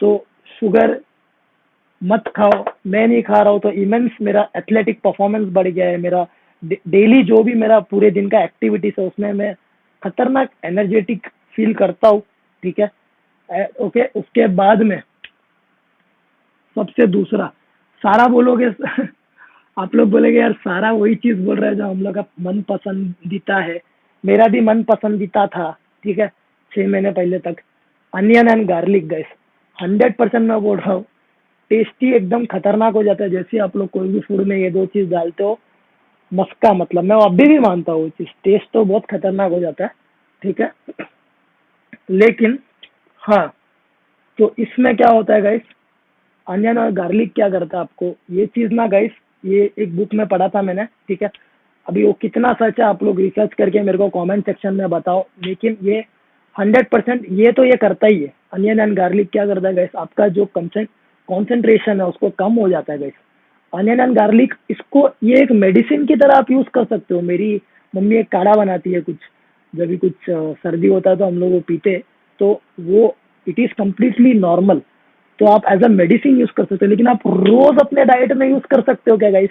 तो 0.00 0.26
शुगर 0.60 1.00
मत 2.02 2.28
खाओ। 2.36 2.64
मैं 2.86 3.06
नहीं 3.08 3.22
खा 3.22 3.40
रहा 3.40 3.52
हूँ 3.52 3.60
तो 3.60 3.70
इमेंस 3.70 4.16
मेरा 4.22 4.48
एथलेटिक 4.56 5.00
परफॉर्मेंस 5.00 5.48
बढ़ 5.52 5.68
गया 5.68 5.88
है। 5.88 5.96
मेरा 5.96 6.26
डेली 6.64 7.22
जो 7.24 7.42
भी 7.42 7.54
मेरा 7.54 7.78
पूरे 7.80 8.10
दिन 8.10 8.28
का 8.28 8.42
एक्टिविटीज़ 8.44 9.00
है, 9.00 9.06
उसमें 9.06 9.32
मैं 9.32 9.54
खतरनाक 10.02 10.50
एनर्जेटिक 10.64 11.26
फील 11.54 11.74
करता 11.74 12.08
हूँ, 12.08 12.22
ठीक 12.62 12.78
है? 12.80 12.90
ओके 13.80 14.04
उसके 14.16 14.46
बाद 14.54 14.82
में 14.82 15.00
सबसे 16.76 17.06
दूसरा, 17.06 17.46
सारा 18.02 18.26
बोलोगे 18.28 18.66
आप 19.78 19.94
लोग 19.94 20.10
बोलेंगे, 20.10 20.38
यार, 20.38 20.52
सारा 20.52 20.90
वही 20.92 21.14
चीज़ 21.14 21.40
बोल 21.40 21.56
रहा 21.56 21.70
है 21.70 21.76
जो 21.76 21.86
हम 21.86 22.02
लोग 22.02 22.14
का 22.14 22.24
मन 22.40 22.60
पसंदीदा 22.62 23.58
है। 23.58 23.80
मेरा 24.24 24.46
भी 24.46 24.60
मन 24.60 24.82
पसंदीदा 24.82 25.46
था, 25.46 25.70
ठीक 26.04 26.18
है? 26.18 26.28
छह 26.72 26.88
महीने 26.88 27.10
पहले 27.10 27.38
तक। 27.38 27.56
Onion 28.12 28.48
and 28.48 28.66
garlic 28.68 29.08
gas 29.08 29.26
hundred 29.78 30.16
percent 30.16 30.48
मैं 30.48 30.60
बोल 30.62 30.78
रहा 30.78 30.92
हूँ। 30.92 31.04
टेस्टी 31.70 32.12
एकदम 32.14 32.44
खतरनाक 32.46 32.94
हो 32.94 33.02
जाता 33.02 33.24
है, 33.24 33.30
जैसे 33.30 33.58
आप 33.58 33.76
लोग 33.76 33.88
कोई 33.90 34.08
भी 34.08 34.20
फ़ूड 34.20 34.40
में 34.46 34.56
ये 34.56 34.70
दो 34.70 34.86
चीज़ 34.86 35.10
डालते 35.10 35.44
हो। 35.44 35.58
मस्का 36.32 36.72
मतलब 36.72 37.04
मैं 37.04 37.16
अभी 37.16 37.46
भी 37.48 37.58
मानता 37.58 37.92
हूँ 37.92 38.08
चीज़ 38.08 38.28
टेस्ट 38.44 38.72
तो 38.72 38.84
बहुत 38.84 39.06
खतरनाक 39.06 39.52
हो 39.52 39.60
जाता 39.60 39.84
है, 39.84 39.90
ठीक 40.42 40.60
है? 40.60 40.72
लेकिन 42.10 42.58
हाँ 43.22 43.52
तो 44.38 44.54
इसमें 44.58 44.96
क्या 44.96 45.08
होता 45.08 45.34
है 45.34 45.42
गाइस 45.42 45.62
अनियन 46.46 46.78
और 46.78 46.90
गार्लिक 46.92 47.32
क्या 47.34 47.48
करता 47.50 47.76
है 47.76 47.82
आपको? 47.82 48.14
ये 48.30 48.46
चीज़ 48.46 48.72
ना 48.72 48.86
गाइस 48.86 49.10
ये 49.44 49.70
एक 49.78 49.96
बुक 49.96 50.14
में 50.14 50.26
पढ़ा 50.28 50.48
था 50.48 50.62
मैंने, 50.62 50.84
ठीक 50.84 51.22
है? 51.22 51.30
अभी 51.86 52.02
वो 52.04 52.12
कितना 52.20 52.52
सच 52.52 52.78
है, 52.78 52.84
आप 52.84 53.02
लोग 53.02 53.20
रिसर्च 53.20 53.54
करके 53.54 53.80
मेरे 53.82 53.98
को 53.98 54.08
कमेंट 54.10 54.44
सेक्शन 54.46 54.74
में 54.74 54.88
बताओ। 54.90 55.26
लेकिन 55.44 55.76
ये 55.82 56.04
हंड्रेड 56.56 56.88
परसेंट 56.88 57.26
ये 57.32 57.52
तो 57.52 57.64
ये 57.64 57.76
करता 57.76 58.06
ही 58.06 58.20
है। 58.22 58.32
अनियन 58.54 58.80
एंड 58.80 58.96
गार्लिक 58.96 59.30
क्या 59.32 59.46
करता 59.46 59.68
है 59.68 59.74
गैस 59.74 59.90
आपका 59.98 60.28
जो 60.28 60.44
कंसेंट 60.46 60.88
कॉन्सेंट्रेशन 61.28 62.00
है, 62.00 62.06
उसको 62.06 62.30
कम 62.30 62.52
हो 62.54 62.68
जाता 62.68 62.92
है 62.92 62.98
गैस 62.98 63.12
अनियन 63.72 64.00
एंड 64.00 64.14
गार्लिक 64.16 64.54
इसको 64.70 65.08
ये 65.24 65.42
एक 65.42 65.52
मेडिसिन 65.54 66.04
की 66.06 66.16
तरह 66.16 66.34
आप 66.36 66.50
यूज़ 66.50 66.66
कर 66.74 66.84
सकते 66.84 67.14
हो। 67.14 67.20
मेरी 67.22 67.60
मम्मी 67.94 68.16
एक 68.16 68.28
काढ़ा 68.32 68.54
बनाती 68.54 68.92
है 68.92 69.00
कुछ, 69.00 69.16
जब 69.74 69.86
भी 69.86 69.96
कुछ 69.96 70.30
सर्दी 70.30 70.88
होता 70.88 71.10
है 71.10 71.16
तो 71.16 71.24
हम 71.24 71.38
लोग 71.38 71.52
वो 71.52 71.60
पीते। 71.68 71.96
तो 72.40 72.60
वो 72.80 73.14
इट 73.46 73.58
इज़ 73.58 73.72
कम्प्लीटली 73.78 74.32
नॉर्मल 74.34 74.80
तो 75.38 75.46
आप 75.46 75.62
एज 75.72 75.84
अ 75.84 75.88
मेडिसिन 75.88 76.38
यूज़ 76.40 76.50
कर 76.56 76.64
सकते 76.64 76.84
हो। 76.84 76.90
लेकिन 76.90 77.06
आप 77.08 77.26
रोज 77.26 77.78
अपने 77.80 78.04
डाइट 78.04 78.32
में 78.32 78.48
यूज़ 78.48 78.66
कर 78.70 78.80
सकते 78.82 79.10
हो 79.10 79.16
क्या 79.18 79.30
गाइस 79.30 79.50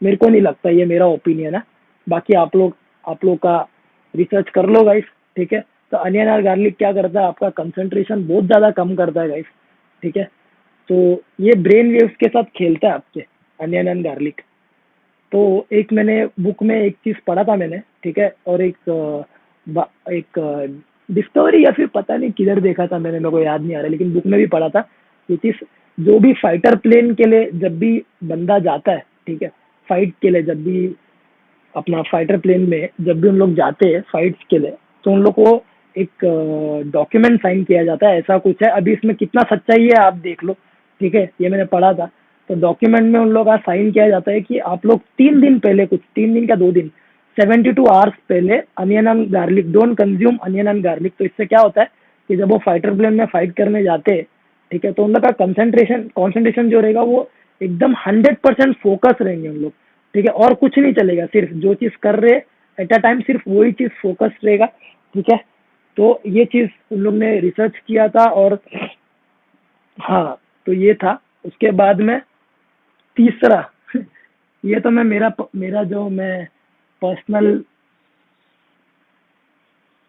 मेरे 0.00 0.16
को 0.16 0.28
नहीं 0.28 0.40
लगता, 0.42 0.70
ये 0.70 0.84
मेरा 0.86 1.06
ओपिनियन 1.06 1.54
है। 1.54 1.62
बाकी 2.06 2.34
आप 2.36 2.56
लोग 2.56 2.76
आप 3.04 3.24
लोग 3.24 3.38
का 3.38 3.58
रिसर्च 4.14 4.48
कर 4.50 4.66
लो 4.66 4.82
गाइस 4.84 5.04
ठीक 5.36 5.52
है? 5.52 5.60
तो 5.92 5.96
अनियन 5.98 6.28
और 6.28 6.42
गार्लिक 6.42 6.76
क्या 6.78 6.92
करता 6.92 7.20
है? 7.20 7.26
आपका 7.26 7.48
कंसंट्रेशन 7.52 8.26
बहुत 8.26 8.44
ज़्यादा 8.44 8.70
कम 8.72 8.94
करता 8.96 9.20
है 9.20 9.28
गाइस 9.28 9.46
ठीक 10.02 10.16
है? 10.16 10.24
तो 10.88 11.22
ये 11.40 11.54
ब्रेन 11.58 11.90
वेव्स 11.92 12.16
के 12.16 12.28
साथ 12.28 12.44
खेलता 12.56 12.88
है 12.88 12.94
आपके 12.94 13.24
अनियन 13.60 13.88
एंड 13.88 14.04
गार्लिक 14.04 14.40
तो 15.32 15.66
एक 15.72 15.92
मैंने 15.92 16.24
बुक 16.40 16.62
में 16.62 16.74
एक 16.76 16.96
चीज़ 17.04 17.16
पढ़ा 17.26 17.42
था 17.44 17.56
मैंने, 17.56 17.78
ठीक 18.02 18.18
है? 18.18 18.34
और 18.46 18.62
एक 18.62 19.24
एक 20.10 20.38
डिस्कवरी 21.08 21.64
या 21.64 21.70
फिर 21.70 21.86
पता 21.86 22.16
नहीं 22.16 22.30
किधर 22.32 22.60
देखा 22.60 22.86
था 22.86 22.98
मैंने, 22.98 23.18
मेरे 23.18 23.30
को 23.30 23.40
याद 23.40 23.62
नहीं 23.62 23.76
आ 23.76 23.80
रहा, 23.80 23.88
लेकिन 23.88 24.12
बुक 24.14 24.26
में 24.26 24.38
भी 24.40 24.46
पढ़ा 24.48 24.68
था 24.68 24.88
ये 25.28 25.36
चीज़ 25.36 25.64
जो 25.98 26.18
भी 26.18 26.32
फाइटर 26.34 26.76
प्लेन 26.76 27.14
के 27.14 27.24
लिए 27.24 27.50
जब 27.54 27.78
भी 27.78 27.90
बंदा 28.24 28.58
जाता 28.58 28.92
है, 28.92 29.04
ठीक 29.26 29.42
है? 29.42 29.50
फाइट 29.88 30.12
के 30.22 30.30
लिए 30.30 30.42
जब 30.42 30.62
भी 30.64 30.86
अपना 31.74 32.02
फाइटर 32.02 32.36
प्लेन 32.38 32.68
में 32.70 32.88
जब 33.00 33.20
भी 33.20 33.28
उन 33.28 33.36
लोग 33.36 33.54
जाते 33.54 33.88
हैं 33.88 34.00
फाइट्स 34.12 34.44
के 34.50 34.58
लिए 34.58 34.76
तो 35.04 35.10
उन 35.10 35.22
लोग 35.22 35.34
को 35.34 35.62
एक 35.96 36.24
डॉक्यूमेंट 36.92 37.40
साइन 37.42 37.62
किया 37.64 37.82
जाता 37.84 38.08
है, 38.08 38.18
ऐसा 38.18 38.38
कुछ 38.38 38.62
है। 38.62 38.70
अभी 38.70 38.92
इसमें 38.92 39.14
कितना 39.16 39.42
सच्चाई 39.50 39.84
है 39.84 39.96
आप 39.96 40.14
देख 40.16 40.44
लो, 40.44 40.52
ठीक 41.00 41.14
है? 41.14 41.30
ये 41.40 41.48
मैंने 41.48 41.64
पढ़ा 41.66 41.92
था। 41.92 42.06
तो 42.50 42.54
डॉक्यूमेंट 42.60 43.04
में 43.04 43.18
उन 43.20 43.28
लोग 43.28 43.46
का 43.46 43.56
साइन 43.58 43.90
किया 43.92 44.08
जाता 44.08 44.32
है 44.32 44.40
कि 44.40 44.58
आप 44.58 44.86
लोग 44.86 45.00
तीन 45.18 45.40
दिन 45.40 45.58
पहले, 45.58 45.86
कुछ 45.86 46.00
तीन 46.14 46.34
दिन 46.34 46.46
का 46.46 46.54
दो 46.56 46.70
दिन 46.72 46.88
सेवेंटी 47.36 47.72
टू 47.72 47.84
आवर्स 47.86 48.14
पहले 48.28 48.56
onion 48.78 49.08
and 49.08 49.28
garlic 49.32 49.72
don't 49.72 49.96
consume 49.98 50.36
onion 50.44 50.68
and 50.68 50.82
garlic 50.84 51.12
तो 51.18 51.24
इससे 51.24 51.46
क्या 51.46 51.60
होता 51.60 51.80
है 51.80 51.88
कि 52.30 52.36
जब 52.36 52.50
वो 52.50 52.58
फाइटर 52.64 52.94
प्लेन 52.96 53.14
में 53.14 53.24
फाइट 53.26 53.52
करने 53.56 53.82
जाते 53.82 54.12
हैं, 54.12 54.22
ठीक 54.70 54.84
है? 54.84 54.92
तो 54.92 55.04
उन 55.04 55.12
लोग 55.12 55.22
का 55.22 55.30
कंसेंट्रेशन 55.44 56.08
कॉन्सेंट्रेशन 56.14 56.70
जो 56.70 56.80
रहेगा 56.80 57.02
वो 57.02 57.28
एकदम 57.60 57.94
हंड्रेड 58.06 58.36
परसेंट 58.38 58.76
फोकस 58.82 59.22
रहेंगे 59.22 59.48
उन 59.48 59.56
लोग। 59.56 59.72
ठीक 60.14 60.24
है, 60.24 60.32
और 60.32 60.54
कुछ 60.54 60.78
नहीं 60.78 60.92
चलेगा, 60.92 61.26
सिर्फ़ 61.26 61.52
जो 61.54 61.74
चीज़ 61.74 61.96
कर 62.02 62.18
रहे 62.20 62.40
एट 62.78 62.92
अ 62.92 62.98
टाइम 62.98 63.20
सिर्फ़ 63.20 63.48
वही 63.48 63.72
चीज़ 63.72 63.90
फोकस 64.02 64.36
रहेगा, 64.44 64.66
ठीक 65.14 65.30
है? 65.32 65.36
तो 65.96 66.20
ये 66.26 66.44
चीज़ 66.44 66.68
उन 66.94 67.00
लोग 67.00 67.14
ने 67.14 67.38
रिसर्च 67.40 67.78
किया 67.86 68.08
था 68.08 68.24
और 68.32 68.58
हाँ 69.98 70.38
तो 70.66 70.72
ये 70.72 70.94
था। 70.94 71.18
उसके 71.44 71.70
बाद 71.72 72.00
में 72.00 72.20
तीसरा, 73.16 73.58
ये 74.64 74.80
तो 74.80 74.90
मैं, 74.90 75.04
मेरा 75.04 75.32
मेरा 75.56 75.82
जो 75.84 76.08
मैं 76.10 76.46
पर्सनल 77.02 77.62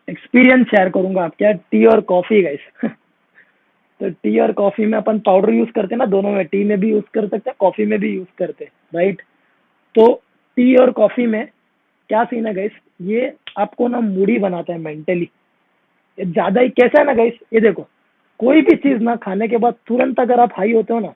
एक्सपीरियंस 0.08 0.65
शेयर 0.68 0.89
करूँगा 0.89 1.24
आप 1.24 1.36
क्या 1.38 1.51
टी 1.51 1.86
और 1.86 2.01
कॉफ़ी 2.01 2.41
गाइस 2.44 2.60
तो 4.01 4.10
टी 4.10 4.38
और 4.39 4.51
कॉफ़ी 4.53 4.86
में 4.86 4.98
अपन 4.98 5.20
पाउडर 5.20 5.53
यूज़ 5.53 5.70
करते 5.72 5.96
हैं 5.96 6.00
ना, 6.00 6.06
दोनों 6.06 6.32
में 6.32 6.46
टी 6.46 6.63
में 6.63 6.79
भी 6.79 6.89
यूज़ 6.89 7.06
कर 7.13 7.27
सकते 7.27 7.50
हैं 7.50 7.56
कॉफ़ी 7.60 7.86
में 7.86 8.00
भी 8.00 8.13
यूज़ 8.15 8.27
करते 8.38 8.65
हैं 8.65 8.72
राइट 8.96 9.22
तो 9.96 10.12
टी 10.58 10.75
और 10.75 10.91
कॉफ़ी 10.91 11.25
में 11.27 11.46
क्या 12.10 12.24
सीन 12.25 12.48
है 12.48 12.53
गाइस 12.53 12.72
ये 13.01 13.34
आपको 13.58 13.88
ना 13.88 14.00
मूडी 14.01 14.38
बनाता 14.39 14.74
है 14.74 14.79
मेंटली 14.79 15.29
ज़्यादा 16.18 16.62
ही 16.62 16.70
कैसा 16.72 17.00
है 17.00 17.06
ना 17.06 17.13
गाइस 17.13 17.34
ये 17.53 17.60
देखो, 17.62 17.88
कोई 18.39 18.62
भी 18.62 18.75
चीज़ 18.77 19.03
ना 19.03 19.15
खाने 19.18 19.48
के 19.48 19.58
बाद 19.58 19.75
तुरंत 19.88 20.20
अगर 20.20 20.39
आप 20.39 20.53
हाई 20.58 20.74
होते 20.74 20.94
हो 20.94 21.00
ना 21.00 21.13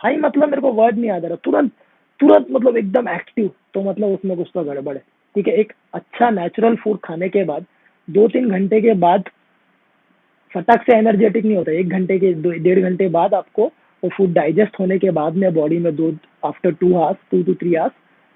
हाई 0.00 0.16
मतलब 0.16 0.48
मेरे 0.48 0.62
को 0.62 0.72
वर्ड 0.72 0.98
नहीं 0.98 1.10
आ 1.10 1.16
रहा, 1.16 1.36
तुरंत 1.36 1.72
तुरंत 2.20 2.46
मतलब 2.50 2.76
एकदम 2.76 3.08
एक्टिव 3.08 3.50
तो 3.74 3.82
मतलब 3.82 4.08
उसमें 4.08 4.36
कुछ 4.36 4.50
तो 4.54 4.62
गड़बड़ 4.64 4.94
है। 4.96 5.02
ठीक 5.34 5.48
है, 5.48 5.54
एक 5.54 5.72
अच्छा 5.94 6.30
नेचुरल 6.30 6.76
फ़ूड 6.76 6.98
खाने 7.04 7.28
के 7.28 7.44
बाद 7.44 7.64
दो 8.08 8.26
तीन 8.28 8.48
घंटे 8.50 8.80
के 8.80 8.92
बाद 8.96 9.28
फटाक 10.54 10.82
से 10.82 10.96
एनर्जेटिक 10.96 11.44
नहीं 11.44 11.56
होता। 11.56 11.72
एक 11.72 11.88
घंटे 11.88 12.18
के 12.18 12.32
डेढ़ 12.58 12.80
घंटे 12.80 13.08
बाद 13.10 13.34
आपको 13.34 13.64
वो 14.02 14.08
फ़ूड 14.16 14.32
डाइजेस्ट 14.32 14.78
होने 14.80 14.98
के 14.98 15.10
बाद 15.12 15.36
में 15.36 15.52
बॉडी 15.54 15.78
में 15.78 15.94
दो 15.96 16.12
after 16.44 16.72
two 16.72 16.94
hours 16.94 17.16
two 17.30 17.42
two 17.42 17.54
three 17.54 17.74
hours 17.74 17.92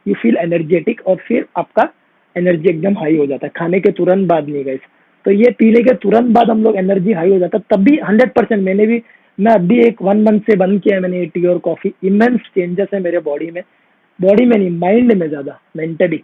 you 0.07 0.15
feel 0.23 0.37
energetic 0.39 1.01
और 1.07 1.17
फिर 1.27 1.47
आपका 1.59 1.89
एनर्जी 2.37 2.69
एकदम 2.69 2.97
हाई 2.99 3.17
हो 3.17 3.27
जाता 3.27 3.47
है। 3.47 3.53
खाने 3.57 3.81
के 3.81 3.91
तुरंत 3.93 4.29
बाद 4.29 4.49
नहीं 4.49 4.65
गई 4.65 4.77
तो 5.25 5.31
ये 5.31 5.51
पीने 5.59 5.83
के 5.83 5.95
तुरंत 6.03 6.35
बाद 6.35 6.51
हम 6.51 6.63
लोग 6.65 6.77
एनर्जी 6.79 7.13
हाई 7.13 7.31
हो 7.31 7.39
जाता 7.39 7.59
है। 7.59 7.65
तब 7.71 7.83
भी 7.85 7.99
हंड्रेड 8.01 8.33
परसेंट 8.33 8.63
मैंने 8.65 8.87
भी, 8.87 9.03
मैं 9.39 9.53
अभी 9.53 9.79
एक 9.81 10.03
वन 10.03 10.23
मंथ 10.23 10.41
से 10.41 10.57
बंद 10.57 10.81
किया 10.83 10.95
है 10.95 11.03
मैंने 11.03 11.25
टी 11.27 11.45
और 11.47 11.59
कॉफ़ी 11.61 11.93
इमेंस 12.05 12.41
चेंजेस 12.55 12.89
है 12.95 13.01
मेरे 13.01 13.19
बॉडी 13.21 13.51
में। 13.51 13.63
बॉडी 14.19 14.45
में 14.45 14.57
नहीं 14.57 14.71
माइंड 14.71 15.13
में 15.13 15.29
ज़्यादा 15.29 15.59
मेंटली 15.77 16.17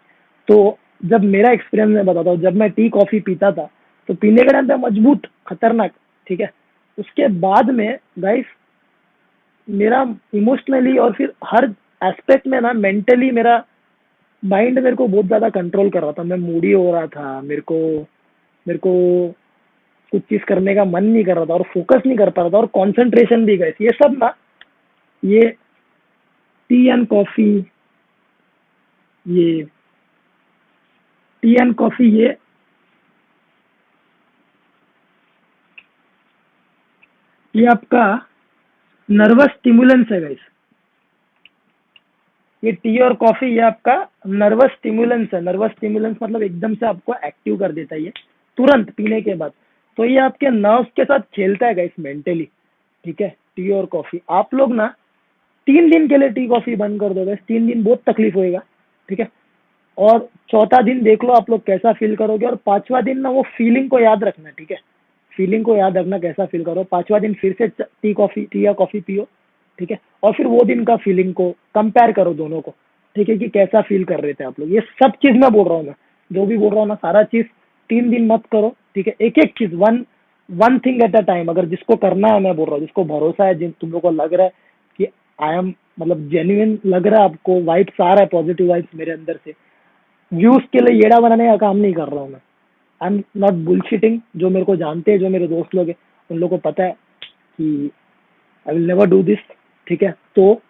तो 0.48 0.56
जब 1.04 1.24
मेरा 1.26 1.50
एक्सपीरियंस 1.52 1.94
मैं 1.94 2.04
बताता 2.06 2.30
हूँ, 2.30 2.40
जब 2.40 2.56
मैं 2.56 2.70
टी 2.70 2.88
कॉफ़ी 2.88 3.20
पीता 3.20 3.50
था 3.52 3.68
तो 4.08 4.14
पीने 4.14 4.42
का 4.44 4.60
पे 4.62 4.76
मज़बूत, 4.78 5.26
खतरनाक, 5.46 5.92
ठीक 6.26 6.40
है? 6.40 6.50
उसके 6.98 7.28
बाद 7.40 7.70
में 7.70 7.98
गाइस 8.18 8.44
मेरा 9.68 10.02
इमोशनली 10.34 10.96
और 10.98 11.12
फिर 11.12 11.32
हर 11.44 11.64
एस्पेक्ट 12.04 12.46
में 12.46 12.60
ना 12.60 12.72
मेंटली 12.74 13.30
मेरा 13.30 13.64
माइंड 14.42 14.78
मेरे 14.78 14.96
को 14.96 15.06
बहुत 15.06 15.26
ज़्यादा 15.26 15.48
कंट्रोल 15.50 15.90
कर 15.90 16.02
रहा 16.02 16.12
था। 16.12 16.22
मैं 16.22 16.36
मूडी 16.38 16.72
हो 16.72 16.92
रहा 16.92 17.06
था, 17.06 17.40
मेरे 17.40 17.60
को 17.62 17.78
मेरे 18.66 18.78
को 18.78 18.92
कुछ 20.12 20.22
चीज़ 20.22 20.42
करने 20.48 20.74
का 20.74 20.84
मन 20.84 21.04
नहीं 21.04 21.24
कर 21.24 21.36
रहा 21.36 21.44
था 21.44 21.54
और 21.54 21.62
फोकस 21.72 22.02
नहीं 22.06 22.16
कर 22.18 22.30
पा 22.30 22.42
रहा 22.42 22.50
था 22.50 22.58
और 22.58 22.66
कंसंट्रेशन 22.76 23.44
भी 23.46 23.56
गए 23.56 23.74
ये 23.80 23.90
सब 23.94 24.16
ना, 24.22 24.34
ये 25.22 25.48
टी 26.70 26.86
एंड 26.88 27.06
कॉफ़ी 27.08 27.48
ये 29.26 29.62
टी 31.42 31.54
एंड 31.54 31.74
कॉफ़ी 31.74 32.10
ये 32.18 32.36
ये 37.56 37.66
आपका 37.66 38.04
नर्वस 39.10 39.50
स्टिमुलेंस 39.50 40.06
है 40.12 40.20
गाइस 40.20 40.38
ये 42.64 42.72
टी 42.72 42.98
और 42.98 43.14
कॉफ़ी 43.14 43.46
ये 43.48 43.60
आपका 43.60 43.94
नर्वस 44.26 44.70
स्टिमुलेंस 44.70 45.28
है. 45.34 45.40
नर्वस 45.40 45.70
स्टिमुलेंस 45.70 46.16
मतलब 46.22 46.42
एकदम 46.42 46.74
से 46.74 46.86
आपको 46.86 47.14
एक्टिव 47.24 47.56
कर 47.56 47.72
देता 47.72 47.94
है 47.94 48.02
ये. 48.02 48.12
तुरंत 48.58 48.90
पीने 48.90 49.20
के 49.22 49.34
बाद. 49.34 49.52
तो 49.96 50.04
ये 50.04 50.18
आपके 50.18 50.50
नर्व्स 50.50 50.88
के 50.96 51.04
साथ 51.04 51.20
खेलता 51.34 51.66
है 51.66 51.74
गाइस 51.74 51.90
मेंटली 52.00 52.48
ठीक 53.04 53.20
है? 53.20 53.28
टी 53.56 53.70
और 53.70 53.86
कॉफ़ी 53.86 54.20
आप 54.30 54.54
लोग 54.54 54.74
ना 54.74 54.86
तीन 55.66 55.90
दिन 55.90 56.08
के 56.08 56.16
लिए 56.16 56.28
टी 56.28 56.46
कॉफ़ी 56.46 56.76
बंद 56.76 57.00
कर 57.00 57.12
दो 57.14 57.24
गाइस 57.24 57.38
तीन 57.38 57.66
दिन 57.66 57.82
बहुत 57.84 58.02
तकलीफ़ 58.06 58.34
होएगा. 58.34 58.62
ठीक 59.08 59.20
है? 59.20 59.28
और 59.98 60.28
चौथा 60.48 60.82
दिन 60.82 61.02
देख 61.02 61.24
लो 61.24 61.32
आप 61.32 61.50
लोग 61.50 61.64
कैसा 61.66 61.92
फील 61.92 62.16
करोगे 62.16 62.46
और 62.46 62.56
पांचवा 62.56 63.00
दिन 63.00 63.20
ना 63.20 63.30
वो 63.30 63.42
फीलिंग 63.56 63.88
को 63.90 64.00
याद 64.00 64.24
रखना. 64.24 64.50
ठीक 64.50 64.70
है? 64.70 64.78
फीलिंग 65.36 65.64
को 65.64 65.76
याद 65.76 65.96
रखना 65.96 66.18
कैसा 66.18 66.44
फील 66.46 66.64
करो। 66.64 66.84
पांचवा 66.84 67.18
दिन 67.18 67.34
फिर 67.34 67.54
से 67.58 67.68
टी 67.68 68.12
कॉफ़ी 68.12 68.42
टी 68.42 68.64
या 68.66 68.72
कॉफ़ी 68.72 69.00
पियो, 69.00 69.26
ठीक 69.78 69.90
है? 69.90 69.98
और 70.22 70.32
फिर 70.32 70.46
वो 70.46 70.60
दिन 70.64 70.84
का 70.84 70.96
फीलिंग 70.96 71.32
को 71.34 71.50
कंपेयर 71.74 72.12
करो 72.12 72.34
दोनों 72.34 72.60
को, 72.60 72.74
ठीक 73.16 73.28
है? 73.28 73.36
कि 73.38 73.48
कैसा 73.48 73.80
फील 73.80 74.04
कर 74.04 74.20
रहे 74.20 74.32
थे 74.32 74.44
आप 74.44 74.60
लोग। 74.60 74.72
ये 74.72 74.80
सब 75.02 75.12
चीज़ 75.22 75.36
मैं 75.38 75.52
बोल 75.52 75.68
रहा 75.68 75.76
हूँ 75.76 75.86
मैं 75.86 75.94
जो 76.30 76.46
भी 76.46 76.56
बोल 76.56 76.70
रहा 76.70 76.80
हूँ 76.80 76.88
ना, 76.88 76.94
सारा 76.94 77.22
चीज़ 77.22 77.46
तीन 77.90 78.10
दिन 78.10 78.26
मत 78.26 78.46
करो, 78.52 78.74
ठीक 78.94 79.06
है? 79.06 79.14
एक 79.20 79.38
एक 79.38 79.52
चीज़ 79.58 79.74
one 79.74 80.04
one 80.48 80.78
thing 80.78 81.02
at 81.02 81.16
a 81.16 81.20
time 81.20 81.48
अगर 81.48 81.66
जिसको 81.66 81.96
करना 81.96 82.28
है, 82.28 82.40
मैं 82.40 82.54
बोल 82.56 82.66
रहा 82.66 82.74
हूँ, 82.74 82.80
जिसको 82.80 83.04
भरोसा 83.04 83.44
है, 83.44 83.54
जिन 83.54 83.72
तुम 83.80 83.90
लोग 83.92 84.02
को 84.02 84.10
लग 84.10 84.34
रहा 84.34 84.46
है 84.46 84.52
कि 84.98 85.06
आई 85.42 85.56
एम 85.56 85.72
मतलब 86.00 86.28
जेन्युन 86.28 86.78
लग 86.86 87.06
रहा 87.06 87.20
है 87.20 87.28
आपको 87.30 87.60
वाइब्स 87.64 88.00
आ 88.00 88.12
रहा 88.12 88.20
है 88.20 88.26
पॉजिटिव 88.26 88.68
वाइब्स 88.68 88.94
मेरे 88.94 89.12
अंदर 89.12 89.38
से। 89.44 89.54
व्यूज़ 90.32 90.64
के 90.72 90.80
लिए 90.80 90.94
येड़ा 90.94 91.18
बनाने 91.20 91.46
का 91.46 91.56
काम 91.56 91.76
नहीं 91.76 91.92
कर 91.94 92.08
रहा 92.08 92.20
हूँ 92.20 92.30
मैं। 92.30 92.40
आई 93.00 93.08
एम 93.08 93.22
नॉट 93.36 93.54
बुलशिटिंग 93.64 94.20
जो 94.36 94.50
मेरे 94.50 94.64
को 94.64 94.76
जानते 94.76 95.12
हैं, 95.12 95.18
जो 95.18 95.28
मेरे 95.28 95.46
दोस्त 95.48 95.74
लोग 95.74 95.88
हैं, 95.88 95.94
उन 96.30 96.38
लोगों 96.38 96.58
को 96.58 96.70
पता 96.70 96.84
है 96.84 96.90
कि 96.90 97.90
I 98.66 98.74
will 98.74 98.86
never 98.86 99.06
do 99.06 99.22
this 99.22 99.38
ठीक 99.86 100.02
है? 100.02 100.14
तो 100.36 100.60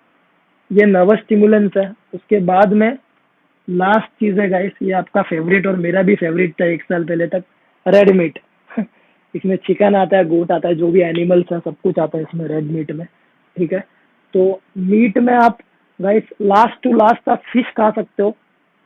ये 0.70 0.86
नर्वस 0.86 1.18
स्टिमुलेंस 1.18 1.70
है। 1.76 1.90
उसके 2.14 2.40
बाद 2.44 2.72
में 2.72 2.96
लास्ट 3.68 4.08
चीज़ 4.20 4.40
है 4.40 4.48
गाइस 4.48 4.72
ये 4.82 4.92
आपका 4.92 5.22
फेवरेट 5.22 5.66
और 5.66 5.76
मेरा 5.76 6.02
भी 6.02 6.14
फेवरेट 6.14 6.52
था 6.60 6.64
एक 6.64 6.82
साल 6.82 7.04
पहले 7.04 7.26
तक 7.26 7.44
रेड 7.86 8.10
मीट 8.16 8.38
इसमें 9.34 9.56
चिकन 9.56 9.94
आता 9.96 10.16
है 10.16 10.24
गोट 10.24 10.52
आता 10.52 10.68
है, 10.68 10.74
जो 10.74 10.90
भी 10.90 11.00
एनिमल्स 11.00 11.52
है, 11.52 11.58
सब 11.58 11.76
कुछ 11.82 11.98
आता 11.98 12.18
है 12.18 12.24
इसमें 12.24 12.46
रेड 12.46 12.70
मीट 12.72 12.92
में, 12.92 13.06
ठीक 13.56 13.72
है? 13.72 13.80
तो 14.34 14.60
मीट 14.78 15.18
में 15.18 15.32
आप 15.34 15.58
गाइस 16.00 16.22
लास्ट 16.42 16.82
टू 16.82 16.92
लास्ट 16.92 17.28
आप 17.28 17.42
फ़िश 17.52 17.72
खा 17.76 17.90
सकते 17.90 18.22
हो, 18.22 18.30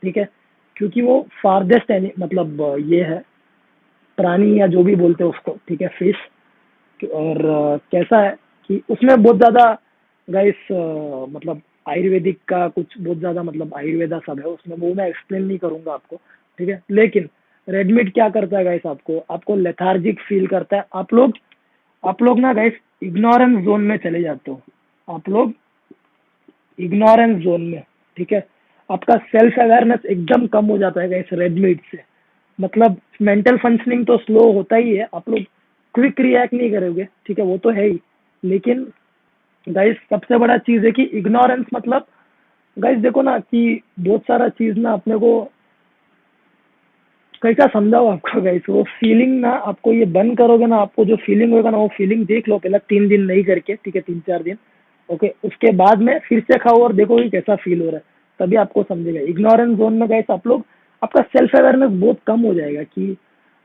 ठीक 0.03 0.17
है? 0.17 0.27
क्योंकि 0.75 1.01
वो 1.01 1.19
फारदेस्ट 1.43 1.91
मतलब 2.19 2.75
ये 2.87 3.03
है 3.03 3.21
प्राणी 4.17 4.59
या 4.59 4.67
जो 4.67 4.83
भी 4.83 4.95
बोलते 4.95 5.23
हैं 5.23 5.31
उसको, 5.31 5.57
ठीक 5.67 5.81
है 5.81 5.87
फ़िश 5.89 6.15
और 6.99 7.37
कैसा 7.91 8.21
है 8.21 8.35
कि 8.69 8.81
उसमें 8.89 9.21
बहुत 9.23 9.37
ज़्यादा 9.37 9.71
गाइस 10.27 10.67
मतलब 11.29 11.61
आयुर्वेदिक 11.89 12.37
का 12.47 12.67
कुछ 12.69 12.97
बहुत 12.99 13.17
ज़्यादा 13.19 13.43
मतलब 13.43 13.73
आयुर्वेदा 13.77 14.19
सब 14.19 14.39
है, 14.39 14.45
उसमें 14.45 14.75
वो 14.77 14.93
मैं 14.93 15.07
एक्सप्लेन 15.07 15.45
नहीं 15.45 15.57
करूँगा 15.57 15.93
आपको, 15.93 16.15
ठीक 16.59 16.69
है। 16.69 16.81
लेकिन 16.91 17.29
रेडमीट 17.67 18.13
क्या 18.13 18.27
करता 18.29 18.57
है 18.57 18.63
गाइस 18.65 18.85
आपको 18.85 19.17
आपको 19.31 19.55
लेथार्जिक 19.55 20.19
फील 20.19 20.47
करता 20.47 20.77
है। 20.77 20.85
आप 20.95 21.13
लोग 21.13 21.33
आप 22.03 22.21
लोग 22.23 22.39
ना 22.39 22.53
गाइस 22.53 22.73
इग्नोरेंस 23.03 23.63
जोन 23.65 23.81
में 23.81 23.97
चले 23.97 24.21
जाते 24.21 24.51
हो। 24.51 24.61
आप 25.07 25.29
लोग 25.29 25.53
इग्नोरेंस 26.79 27.37
जोन 27.43 27.61
में, 27.61 27.83
ठीक 28.17 28.33
है। 28.33 28.45
आपका 28.89 29.15
सेल्फ 29.17 29.59
अवेयरनेस 29.59 30.05
एकदम 30.05 30.45
कम 30.47 30.65
हो 30.65 30.77
जाता 30.77 31.01
है 31.01 31.09
गाइस 31.09 31.29
रेडमीट 31.33 31.81
से। 31.91 31.97
मतलब 32.61 32.95
मेंटल 33.21 33.57
फंक्शनिंग 33.57 34.05
तो 34.05 34.17
स्लो 34.17 34.51
होता 34.51 34.75
ही 34.75 34.95
है। 34.95 35.07
आप 35.15 35.29
लोग 35.29 35.39
क्विक 35.95 36.19
रिएक्ट 36.19 36.53
नहीं 36.53 36.71
करोगे, 36.71 37.07
ठीक 37.27 37.39
है? 37.39 37.45
वो 37.45 37.57
तो 37.57 37.69
है 37.69 37.87
ही। 37.87 37.99
लेकिन 38.43 38.87
गाइस 39.69 39.97
सबसे 40.09 40.37
बड़ा 40.37 40.57
चीज़ 40.57 40.85
है 40.85 40.91
कि 40.91 41.03
इग्नोरेंस 41.03 41.65
मतलब 41.73 42.05
गाइस 42.77 42.97
देखो 42.97 43.21
ना 43.21 43.37
कि 43.39 43.81
बहुत 43.99 44.21
सारा 44.21 44.47
चीज़ 44.49 44.77
ना 44.79 44.91
अपने 44.91 45.17
को 45.17 45.41
कैसा 47.41 47.65
समझाओ 47.67 48.07
आपको 48.07 48.41
गाइस 48.41 48.61
वो 48.69 48.83
फीलिंग 48.99 49.39
ना 49.39 49.49
आपको 49.49 49.91
ये 49.93 50.05
बंद 50.05 50.37
करोगे 50.37 50.65
ना, 50.65 50.77
आपको 50.77 51.05
जो 51.05 51.15
फीलिंग 51.15 51.53
होगा 51.53 51.69
ना, 51.69 51.77
वो 51.77 51.87
फीलिंग 51.87 52.25
देख 52.25 52.49
लो 52.49 52.57
पहले 52.57 52.79
तीन 52.79 53.07
दिन 53.07 53.21
नहीं 53.21 53.43
करके, 53.43 53.75
ठीक 53.75 53.95
है? 53.95 54.01
तीन 54.01 54.19
चार 54.19 54.43
दिन 54.43 54.57
ओके 55.09 55.33
उसके 55.45 55.71
बाद 55.71 56.01
में 56.01 56.19
फिर 56.19 56.39
से 56.39 56.57
खाओ 56.57 56.83
और 56.83 56.93
देखो 56.93 57.17
कि 57.17 57.29
कैसा 57.29 57.55
फील 57.55 57.81
हो 57.81 57.87
रहा 57.87 57.95
है। 57.95 58.03
तभी 58.39 58.55
आपको 58.55 58.83
समझेगा। 58.83 59.19
इग्नोरेंस 59.21 59.77
जोन 59.77 59.93
में 59.93 60.09
गाइस 60.09 60.31
आप 60.31 60.47
लोग 60.47 60.65
आपका 61.01 61.21
सेल्फ 61.23 61.55
अवेयरनेस 61.55 61.91
बहुत 61.91 62.19
कम 62.27 62.39
हो 62.41 62.53
जाएगा 62.53 62.83
कि 62.83 63.15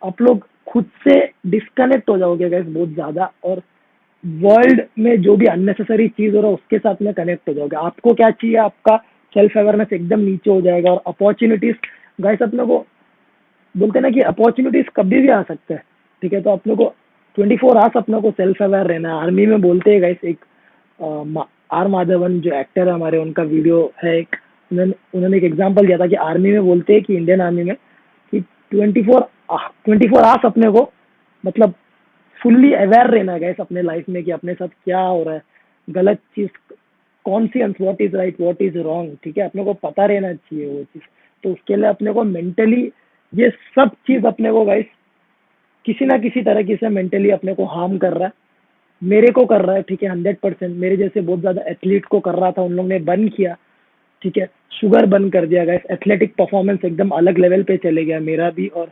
आप 0.03 0.21
लोग 0.23 0.47
खुद 0.67 0.85
से 1.05 1.19
डिस्कनेक्ट 1.47 2.09
हो 2.11 2.17
जाओगे 2.19 2.49
गैस 2.51 2.67
बहुत 2.67 2.89
ज़्यादा 2.91 3.31
और 3.45 3.63
वर्ल्ड 4.25 4.81
में 4.99 5.21
जो 5.23 5.37
भी 5.37 5.47
अननेसेसरी 5.47 6.09
चीज़ 6.09 6.35
हो 6.37 6.41
रहा 6.41 6.49
है, 6.49 6.55
उसके 6.55 6.79
साथ 6.79 7.03
में 7.03 7.13
कनेक्ट 7.15 7.49
हो 7.49 7.55
जाओगे। 7.55 7.77
आपको 7.77 8.15
क्या 8.15 8.31
चाहिए? 8.31 8.57
आपका 8.57 8.97
सेल्फ 9.33 9.57
अवेयरनेस 9.59 9.93
एकदम 9.93 10.21
नीचे 10.21 10.51
हो 10.51 10.61
जाएगा 10.61 10.91
और 10.91 11.03
अपॉर्चुनिटीज़ 11.07 11.77
गैस 12.23 12.43
अपने 12.43 12.67
को 12.67 12.85
बोलते 13.75 14.01
ना 14.01 14.11
कि 14.11 14.21
अपॉर्चुनिटीज़ 14.23 14.87
कभी 14.97 15.21
भी 15.21 15.29
आ 15.29 15.43
सकते 15.43 15.75
हैं, 15.75 15.83
ठीक 16.23 16.33
है? 16.33 16.41
तो 16.41 16.51
अपने 16.51 16.75
को 16.75 16.93
ट्वेंटी 17.39 17.57
फोर 17.57 17.77
आवर्स 17.77 17.97
अपने 17.97 18.21
को 18.21 18.31
सेल्फ 18.33 18.63
अवेयर 18.63 18.87
रहना 18.87 19.09
है। 19.09 19.23
आर्मी 19.23 19.47
में 19.47 19.61
बोलते 19.61 19.91
हैं 19.91 20.01
गैस 20.01 20.25
एक 20.25 20.45
आर 21.73 21.89
माधवन 21.89 22.41
जो 22.41 22.51
एक्टर 22.55 22.89
है 22.89 22.95
हमारे, 22.95 23.19
उनका 23.19 23.43
वीडियो 23.45 23.93
है 24.05 24.19
एक 24.19 24.37
उन्होंने 24.71 25.37
एक 25.37 25.45
एग्ज़ाम्पल 25.45 25.87
दिया 25.87 25.99
था 25.99 26.07
कि 26.07 26.15
आर्मी 26.23 26.53
में 26.53 26.63
बोलते 26.65 26.93
हैं 26.93 27.03
कि 27.03 27.17
इंडियन 27.17 27.41
आर्मी 27.41 27.65
में 27.65 27.75
कि 28.33 28.41
twenty 28.41 29.03
four 29.03 29.29
twenty 29.51 30.09
four 30.09 30.23
hours 30.23 30.47
अपने 30.47 30.71
को 30.71 30.91
मतलब 31.45 31.75
फुल्ली 32.39 32.73
अवेयर 32.75 33.11
रहना 33.11 33.33
है 33.33 33.41
गैस 33.41 33.61
अपने 33.61 33.83
लाइफ 33.83 34.09
में 34.09 34.23
कि 34.25 34.31
अपने 34.31 34.55
साथ 34.55 34.69
क्या 34.69 35.01
हो 35.01 35.23
रहा 35.23 35.35
है, 35.35 35.43
गलत 35.89 36.19
चीज़ 36.37 36.49
कौन 37.27 37.47
सी 37.47 37.63
what 37.63 38.01
is 38.01 38.17
right 38.17 38.41
what 38.41 38.63
is 38.63 38.79
wrong 38.79 39.17
ठीक 39.25 39.39
है? 39.39 39.45
अपने 39.45 39.65
को 39.65 39.73
पता 39.75 40.07
रहना 40.07 40.33
चाहिए 40.33 40.67
वो 40.67 40.83
चीज़। 40.83 41.03
तो 41.45 41.53
उसके 41.53 41.77
लिए 41.77 41.89
अपने 41.89 42.13
को 42.13 42.25
मेंटली 42.25 42.83
ये 43.33 43.51
सब 43.75 43.91
चीज़ 44.07 44.27
अपने 44.27 44.51
को 44.53 44.65
गाइस 44.65 44.85
किसी 45.87 46.05
ना 46.07 46.19
किसी 46.19 46.43
तरह 46.43 46.75
से 46.77 46.89
मेंटली 46.89 47.31
अपने 47.31 47.55
को 47.55 47.65
हार्म 47.67 47.97
कर 47.99 48.13
रहा 48.13 48.27
है। 48.27 48.33
मेरे 49.03 49.31
को 49.31 49.45
कर 49.47 49.65
रहा 49.65 49.77
है, 49.77 49.83
ठीक 49.83 50.03
है 50.03 50.09
हंड्रेड 50.11 50.37
परसेंट 50.39 50.77
मेरे 50.77 50.97
जैसे 50.97 51.21
बहुत 51.21 51.41
ज़्यादा 51.41 51.63
एथलीट 51.71 52.05
को 52.05 52.21
कर 52.21 52.35
रहा 52.35 52.51
था, 52.51 52.63
उन 52.63 52.73
लोगों 52.73 52.89
ने 52.89 52.99
बंद 53.01 53.31
किया। 53.33 53.57
ठीक 54.23 54.39
है 54.39 54.49
शुगर 54.73 55.07
बंद 55.07 55.33
कर 55.33 55.47
दिया 55.47 55.65
गया 55.65 55.95
एथलेटिक 55.95 56.35
परफॉर्मेंस 56.39 56.85
एकदम 56.85 57.09
अलग 57.17 57.39
लेवल 57.39 57.63
पे 57.63 57.77
चले 57.77 58.05
गया 58.05 58.21
मेरा 58.23 58.51
भी 58.51 58.67
और 58.69 58.91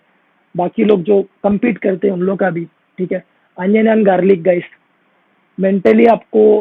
बाकी 0.54 0.84
लोग 0.84 1.02
जो 1.02 1.20
कम्पीट 1.44 1.78
करते 1.78 2.08
हैं 2.08 2.14
उन 2.14 2.20
लोग 2.22 2.38
का 2.38 2.50
भी, 2.50 2.64
ठीक 2.98 3.12
है। 3.12 3.22
Onion 3.58 3.88
and 3.88 4.04
garlic 4.06 4.42
guys 4.42 4.64
mentally 5.58 6.06
आपको 6.06 6.60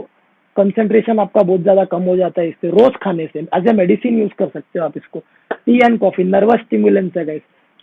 कंसंट्रेशन 0.55 1.19
आपका 1.19 1.41
बहुत 1.41 1.61
ज़्यादा 1.61 1.83
कम 1.85 2.01
हो 2.03 2.15
जाता 2.17 2.41
है 2.41 2.47
इससे, 2.49 2.69
रोज़ 2.69 2.97
खाने 3.03 3.25
से। 3.27 3.39
एज 3.39 3.67
ए 3.67 3.73
मेडिसिन 3.73 4.19
यूज़ 4.19 4.31
कर 4.39 4.47
सकते 4.47 4.79
हो 4.79 4.85
आप 4.85 4.97
इसको। 4.97 5.19
Tea 5.51 5.77
and 5.77 5.97
coffee 5.99 6.23
nervous 6.23 6.59
stimulants 6.59 7.11
है 7.17 7.25
गाइस 7.25 7.41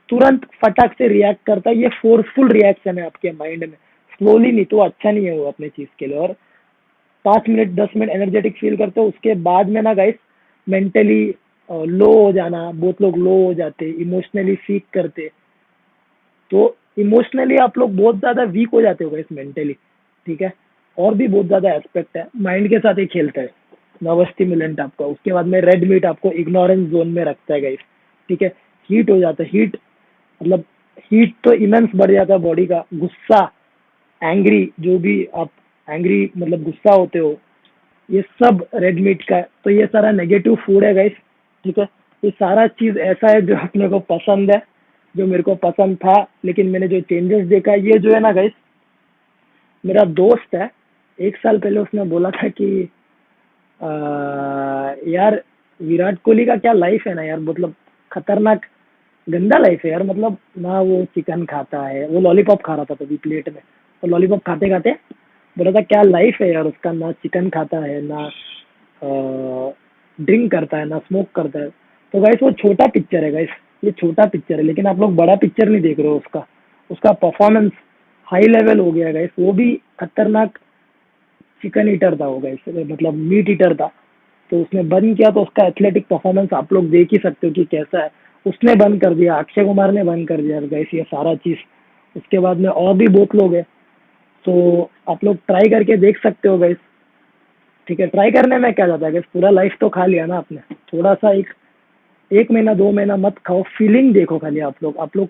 तुरंत 0.09 0.45
फटाक 0.63 0.93
से 0.99 1.09
रिएक्ट 1.09 1.45
करता 1.47 1.71
है, 1.71 1.77
ये 1.77 1.89
फोर्सफुल 2.03 2.49
रिएक्शन 2.51 2.99
है 2.99 3.05
आपके 3.07 3.33
माइंड 3.33 3.61
में। 3.61 3.77
स्लोली 4.13 4.53
नहीं 4.53 4.65
तो 4.65 4.79
अच्छा 4.81 5.11
नहीं 5.11 5.27
है 5.27 5.37
वो 5.39 5.45
अपने 5.47 5.69
चीज़ 5.69 5.89
के 5.99 6.07
लिए। 6.07 6.17
और 6.19 6.35
पाँच 7.25 7.49
मिनट 7.49 7.75
दस 7.75 7.97
मिनट 7.97 8.11
एनर्जेटिक 8.11 8.57
फील 8.59 8.77
करते 8.77 9.01
हो, 9.01 9.07
उसके 9.09 9.35
बाद 9.43 9.69
में 9.69 9.81
ना 9.83 9.95
गाइस 9.95 10.15
मेंटली 10.67 11.23
लो 11.69 12.13
हो 12.15 12.33
जाना, 12.33 12.71
बहुत 12.73 13.03
लोग 13.03 13.17
लो 13.19 13.35
हो 13.45 13.53
जाते 13.55 13.91
इमोशनली 14.03 14.55
सीख 14.57 14.85
करते 14.93 15.31
तो 16.51 16.77
इमोशनली 16.99 17.57
आप 17.59 17.79
लोग 17.79 17.95
बहुत 17.97 18.19
ज़्यादा 18.19 18.43
वीक 18.45 18.69
हो 18.73 18.81
जाते 18.83 19.05
हो 19.05 19.17
इस 19.17 19.27
मेंटली 19.33 19.73
ठीक 20.27 20.43
है? 20.43 20.53
और 20.99 21.15
भी 21.15 21.29
बहुत 21.29 21.47
ज़्यादा 21.47 21.71
एस्पेक्ट 21.73 22.17
है। 22.17 22.27
माइंड 22.39 22.69
के 22.71 22.79
साथ 22.79 22.99
ही 22.99 23.07
खेलता 23.07 23.41
है। 23.41 23.51
नर्वस 24.01 24.29
स्टिमुलेंट 24.29 24.81
आपका। 24.81 25.05
उसके 25.07 25.33
बाद 25.33 25.47
में 25.47 25.61
रेड 25.61 25.85
मीट 25.91 26.07
आपको 26.07 26.33
इग्नोरेंस 26.33 26.89
जोन 26.91 27.09
में 27.09 27.23
रखता 27.25 27.55
है 27.55 27.61
गाइस 27.61 27.79
ठीक 28.29 28.43
है? 28.43 28.49
हीट 28.91 29.11
हो 29.11 29.19
जाता 29.21 29.43
है। 29.43 29.49
हीट 29.51 29.77
मतलब 30.41 30.65
हीट 31.05 31.35
तो 31.45 31.53
इमेंस 31.55 31.91
बढ़ 31.97 32.11
जाता 32.13 32.35
है 32.35 32.41
बॉडी 32.41 32.67
का। 32.67 32.85
गुस्सा 32.95 33.41
एंग्री 34.23 34.71
जो 34.81 34.99
भी 34.99 35.25
आप 35.35 35.51
एंग्री 35.89 36.31
मतलब 36.37 36.63
गुस्सा 36.63 36.93
होते 36.93 37.19
हो 37.19 37.31
ये 38.11 38.23
सब 38.43 38.67
रेड 38.75 39.01
मीट 39.01 39.23
का 39.23 39.37
है। 39.37 39.49
तो 39.65 39.71
ये 39.71 39.87
सारा 39.87 40.11
नेगेटिव 40.13 40.55
फ़ूड 40.57 40.85
है 40.85 40.95
गाइस 40.95 41.13
ठीक 41.65 41.79
है? 41.79 41.89
ये 42.23 42.31
सारा 42.31 42.67
चीज़ 42.67 42.99
ऐसा 42.99 43.31
है 43.31 43.41
जो 43.43 43.57
अपने 43.57 43.89
को 43.89 43.99
पसंद 44.11 44.51
है 44.51 44.63
जो 45.15 45.27
मेरे 45.27 45.43
को 45.43 45.55
पसंद 45.55 45.97
था 45.97 46.17
लेकिन 46.45 46.69
मैंने 46.69 46.89
जो 46.89 47.01
चेंजेस 47.01 47.47
देखा 47.47 47.75
ये 47.75 47.99
जो 47.99 48.13
है 48.15 48.21
ना 48.21 48.33
गाइस 48.33 48.53
मेरा 49.85 50.05
दोस्त 50.19 50.55
है 50.55 50.71
एक 51.19 51.37
साल 51.37 51.59
पहले 51.59 51.81
उसने 51.81 52.05
बोला 52.05 52.31
था 52.31 52.49
कि 52.49 52.89
आ, 53.81 53.89
यार 55.07 55.43
विराट 55.81 56.19
कोहली 56.19 56.45
का 56.47 56.57
क्या 56.57 56.73
लाइफ 56.73 57.07
है 57.07 57.15
ना 57.15 57.23
यार 57.23 57.39
मतलब 57.41 57.75
खतरनाक 58.13 58.67
गंदा 59.29 59.59
लाइफ 59.59 59.85
है 59.85 59.91
यार 59.91 60.03
मतलब 60.03 60.37
ना 60.59 60.81
वो 60.81 61.05
चिकन 61.15 61.45
खाता 61.45 61.83
है 61.87 62.07
वो 62.09 62.21
लॉलीपॉप 62.21 62.63
खा 62.63 62.75
रहा 62.75 62.85
था 62.85 62.95
तभी 62.95 63.17
प्लेट 63.17 63.49
में। 63.49 63.63
तो 64.03 64.09
लॉलीपॉप 64.09 64.43
खाते 64.47 64.69
खाते 64.69 64.91
बोला 65.57 65.71
था, 65.71 65.81
क्या 65.83 66.03
लाइफ 66.03 66.37
है 66.43 66.53
यार 66.53 66.65
उसका? 66.65 66.93
ना 66.93 67.11
चिकन 67.13 67.49
खाता 67.51 67.79
है, 67.79 68.01
ना 68.03 68.31
ड्रिंक 70.19 70.51
करता 70.51 70.77
है, 70.77 70.89
ना 70.89 70.99
स्मोक 70.99 71.29
करता 71.35 71.59
है। 71.59 71.69
तो 72.15 72.21
गाइस 72.21 72.43
वो 72.43 72.51
छोटा 72.53 72.87
पिक्चर 72.89 73.25
है 73.25 73.31
गाइस 73.33 73.49
ये 73.83 73.91
छोटा 73.91 74.25
पिक्चर 74.27 74.55
है, 74.55 74.63
लेकिन 74.63 74.87
आप 74.87 74.99
लोग 75.01 75.15
बड़ा 75.17 75.35
पिक्चर 75.37 75.69
नहीं 75.69 75.81
देख 75.83 75.99
रहे 75.99 76.09
हो 76.09 76.17
उसका। 76.17 76.47
उसका 76.91 77.13
परफॉर्मेंस 77.15 77.71
हाई 78.29 78.47
लेवल 78.49 78.79
हो 78.81 78.91
गया 78.93 79.13
गाइस 79.13 79.31
वो 79.39 79.53
भी 79.53 79.73
खतरनाक 80.01 80.59
चिकन 81.63 81.89
ईटर 81.89 82.17
था 82.17 82.27
वो 82.27 82.39
गाइस 82.39 82.59
मतलब 82.69 83.15
मीट 83.15 83.51
ईटर 83.51 83.75
था। 83.75 83.91
तो 84.53 84.61
उसने 84.61 84.83
बंद 84.85 85.17
किया 85.17 85.31
तो 85.31 85.43
उसका 85.43 85.67
एथलेटिक 85.67 86.07
परफॉर्मेंस 86.07 86.53
आप 86.55 86.73
लोग 86.73 86.89
देख 86.91 87.09
ही 87.13 87.19
सकते 87.19 87.47
हो 87.47 87.53
कि 87.53 87.65
कैसा 87.71 88.03
है। 88.03 88.11
उसने 88.47 88.75
बंद 88.77 89.01
कर 89.01 89.15
दिया, 89.15 89.35
अक्षय 89.35 89.65
कुमार 89.65 89.93
ने 89.93 90.05
बंद 90.05 90.29
कर 90.29 90.41
दिया 90.41 90.61
गाइस 90.63 90.95
ये 90.95 91.03
सारा 91.05 91.35
चीज़। 91.37 91.59
उसके 92.17 92.39
बाद 92.39 92.57
में 92.57 92.69
और 92.69 92.95
भी 92.95 93.09
बहुत 93.09 93.35
लोग 93.35 93.55
हैं। 93.55 93.65
तो 94.45 94.91
आप 95.09 95.25
लोग 95.25 95.37
ट्राई 95.47 95.69
करके 95.71 95.97
देख 95.97 96.23
सकते 96.23 96.49
हो 96.49 96.59
गाइस 96.59 96.77
ठीक 97.89 98.01
है 98.01 98.07
ट्राई 98.07 98.31
करने 98.31 98.59
में 98.59 98.73
क्या 98.75 98.87
जाता 98.87 99.07
है 99.07 99.13
गाइस 99.13 99.25
पूरा 99.33 99.51
लाइफ 99.51 99.77
तो 99.81 99.89
खा 99.89 100.07
लिया 100.07 100.27
ना 100.27 100.37
आपने। 100.37 100.61
थोड़ा 100.93 101.15
सा 101.15 101.33
एक 101.33 101.53
एक 102.31 102.51
महीना, 102.51 102.75
दो 102.75 102.91
महीना 102.93 103.17
मत 103.17 103.39
खाओ। 103.47 103.63
फीलिंग 103.77 104.13
देखो 104.15 104.39
खाली 104.39 104.61
आप 104.61 104.83
लोग। 104.83 104.99
आप 104.99 105.17
लोग 105.17 105.29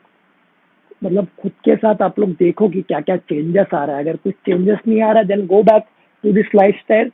मतलब 1.05 1.27
खुद 1.43 1.53
के 1.65 1.77
साथ 1.77 2.03
आप 2.03 2.19
लोग 2.19 2.31
देखो 2.39 2.69
कि 2.69 2.83
क्या 2.83 3.01
क्या 3.01 3.17
चेंजेस 3.17 3.75
आ 3.75 3.85
रहा 3.85 3.97
है। 3.97 4.03
अगर 4.03 4.17
कुछ 4.17 4.35
चेंजेस 4.47 4.79
नहीं 4.89 5.01
आ 5.03 5.11
रहा 5.13 5.19
है 5.19 5.27
then 5.27 5.47
go 5.47 5.63
back 5.63 5.85
to 6.25 6.33
this 6.33 6.55
life 6.55 6.79
style 6.79 7.09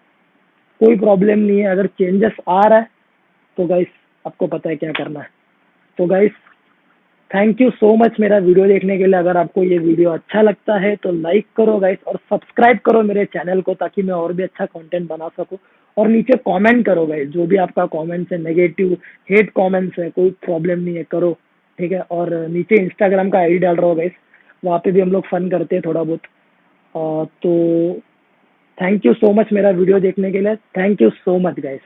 कोई 0.81 0.97
प्रॉब्लम 0.99 1.39
नहीं 1.39 1.59
है। 1.59 1.67
अगर 1.67 1.87
चेंजेस 1.99 2.37
आ 2.49 2.61
रहा 2.61 2.79
है 2.79 2.89
तो 3.59 3.67
गाइस 3.67 3.87
आपको 4.25 4.47
पता 4.47 4.71
है 4.71 4.77
क्या 4.77 4.93
करना 4.93 5.21
है। 5.21 5.29
तो 5.99 6.07
guys 6.07 6.33
thank 7.31 7.61
you 7.61 7.71
so 7.71 7.95
much 7.97 8.17
मेरा 8.21 8.37
वीडियो 8.39 8.67
देखने 8.67 8.97
के 8.99 9.07
लिए। 9.07 9.19
अगर 9.19 9.37
आपको 9.37 9.63
ये 9.65 9.79
वीडियो 9.79 10.11
अच्छा 10.11 10.43
लगता 10.43 10.75
है 10.81 10.95
तो 10.97 11.13
लाइक 11.13 11.47
करो 11.57 11.79
गाइस 11.79 11.99
और 12.07 12.17
सब्सक्राइब 12.31 12.79
करो 12.87 13.03
मेरे 13.03 13.25
चैनल 13.27 13.61
को 13.61 13.75
ताकि 13.75 14.03
मैं 14.03 14.15
और 14.15 14.33
भी 14.33 14.43
अच्छा 14.43 14.65
कंटेंट 14.67 15.09
बना 15.09 15.29
सकूँ। 15.37 15.59
और 15.97 16.09
नीचे 16.09 16.37
कमेंट 16.39 16.85
करो 16.87 17.07
गाइस 17.07 17.29
जो 17.29 17.47
भी 17.47 17.57
आपका 17.57 17.87
कमेंट्स 17.89 18.33
है 18.33 18.39
नेगेटिव 18.43 18.93
हेट 19.31 19.51
कमेंट्स 19.51 19.99
है, 19.99 20.09
कोई 20.11 20.31
प्रॉब्लम 20.45 20.79
नहीं 20.81 20.97
है, 20.97 21.05
करो, 21.05 21.33
ठीक 21.79 21.93
है? 21.93 22.01
और 22.01 22.35
नीचे 22.49 22.81
इंस्टाग्राम 22.83 23.31
का 23.31 23.39
आईडी 23.39 23.59
डाल 23.59 23.77
रहा 23.77 23.87
हो 23.87 23.95
गाइस 23.95 24.13
वहाँ 24.63 24.79
पे 24.85 24.93
भी 24.93 25.01
हम 25.01 25.13
लोग 25.13 25.27
फन 25.27 25.49
करते 25.51 25.77
हैं 25.77 25.83
थोड़ा 25.87 26.03
बहुत। 26.03 26.21
तो 27.43 28.01
थैंक 28.79 29.07
यू 29.07 29.13
सो 29.15 29.33
मच 29.33 29.53
मेरा 29.53 29.71
वीडियो 29.73 29.99
देखने 30.01 30.31
के 30.33 30.41
लिए। 30.41 30.57
Thank 30.57 31.03
you 31.03 31.11
so 31.11 31.39
much 31.41 31.61
guys 31.61 31.81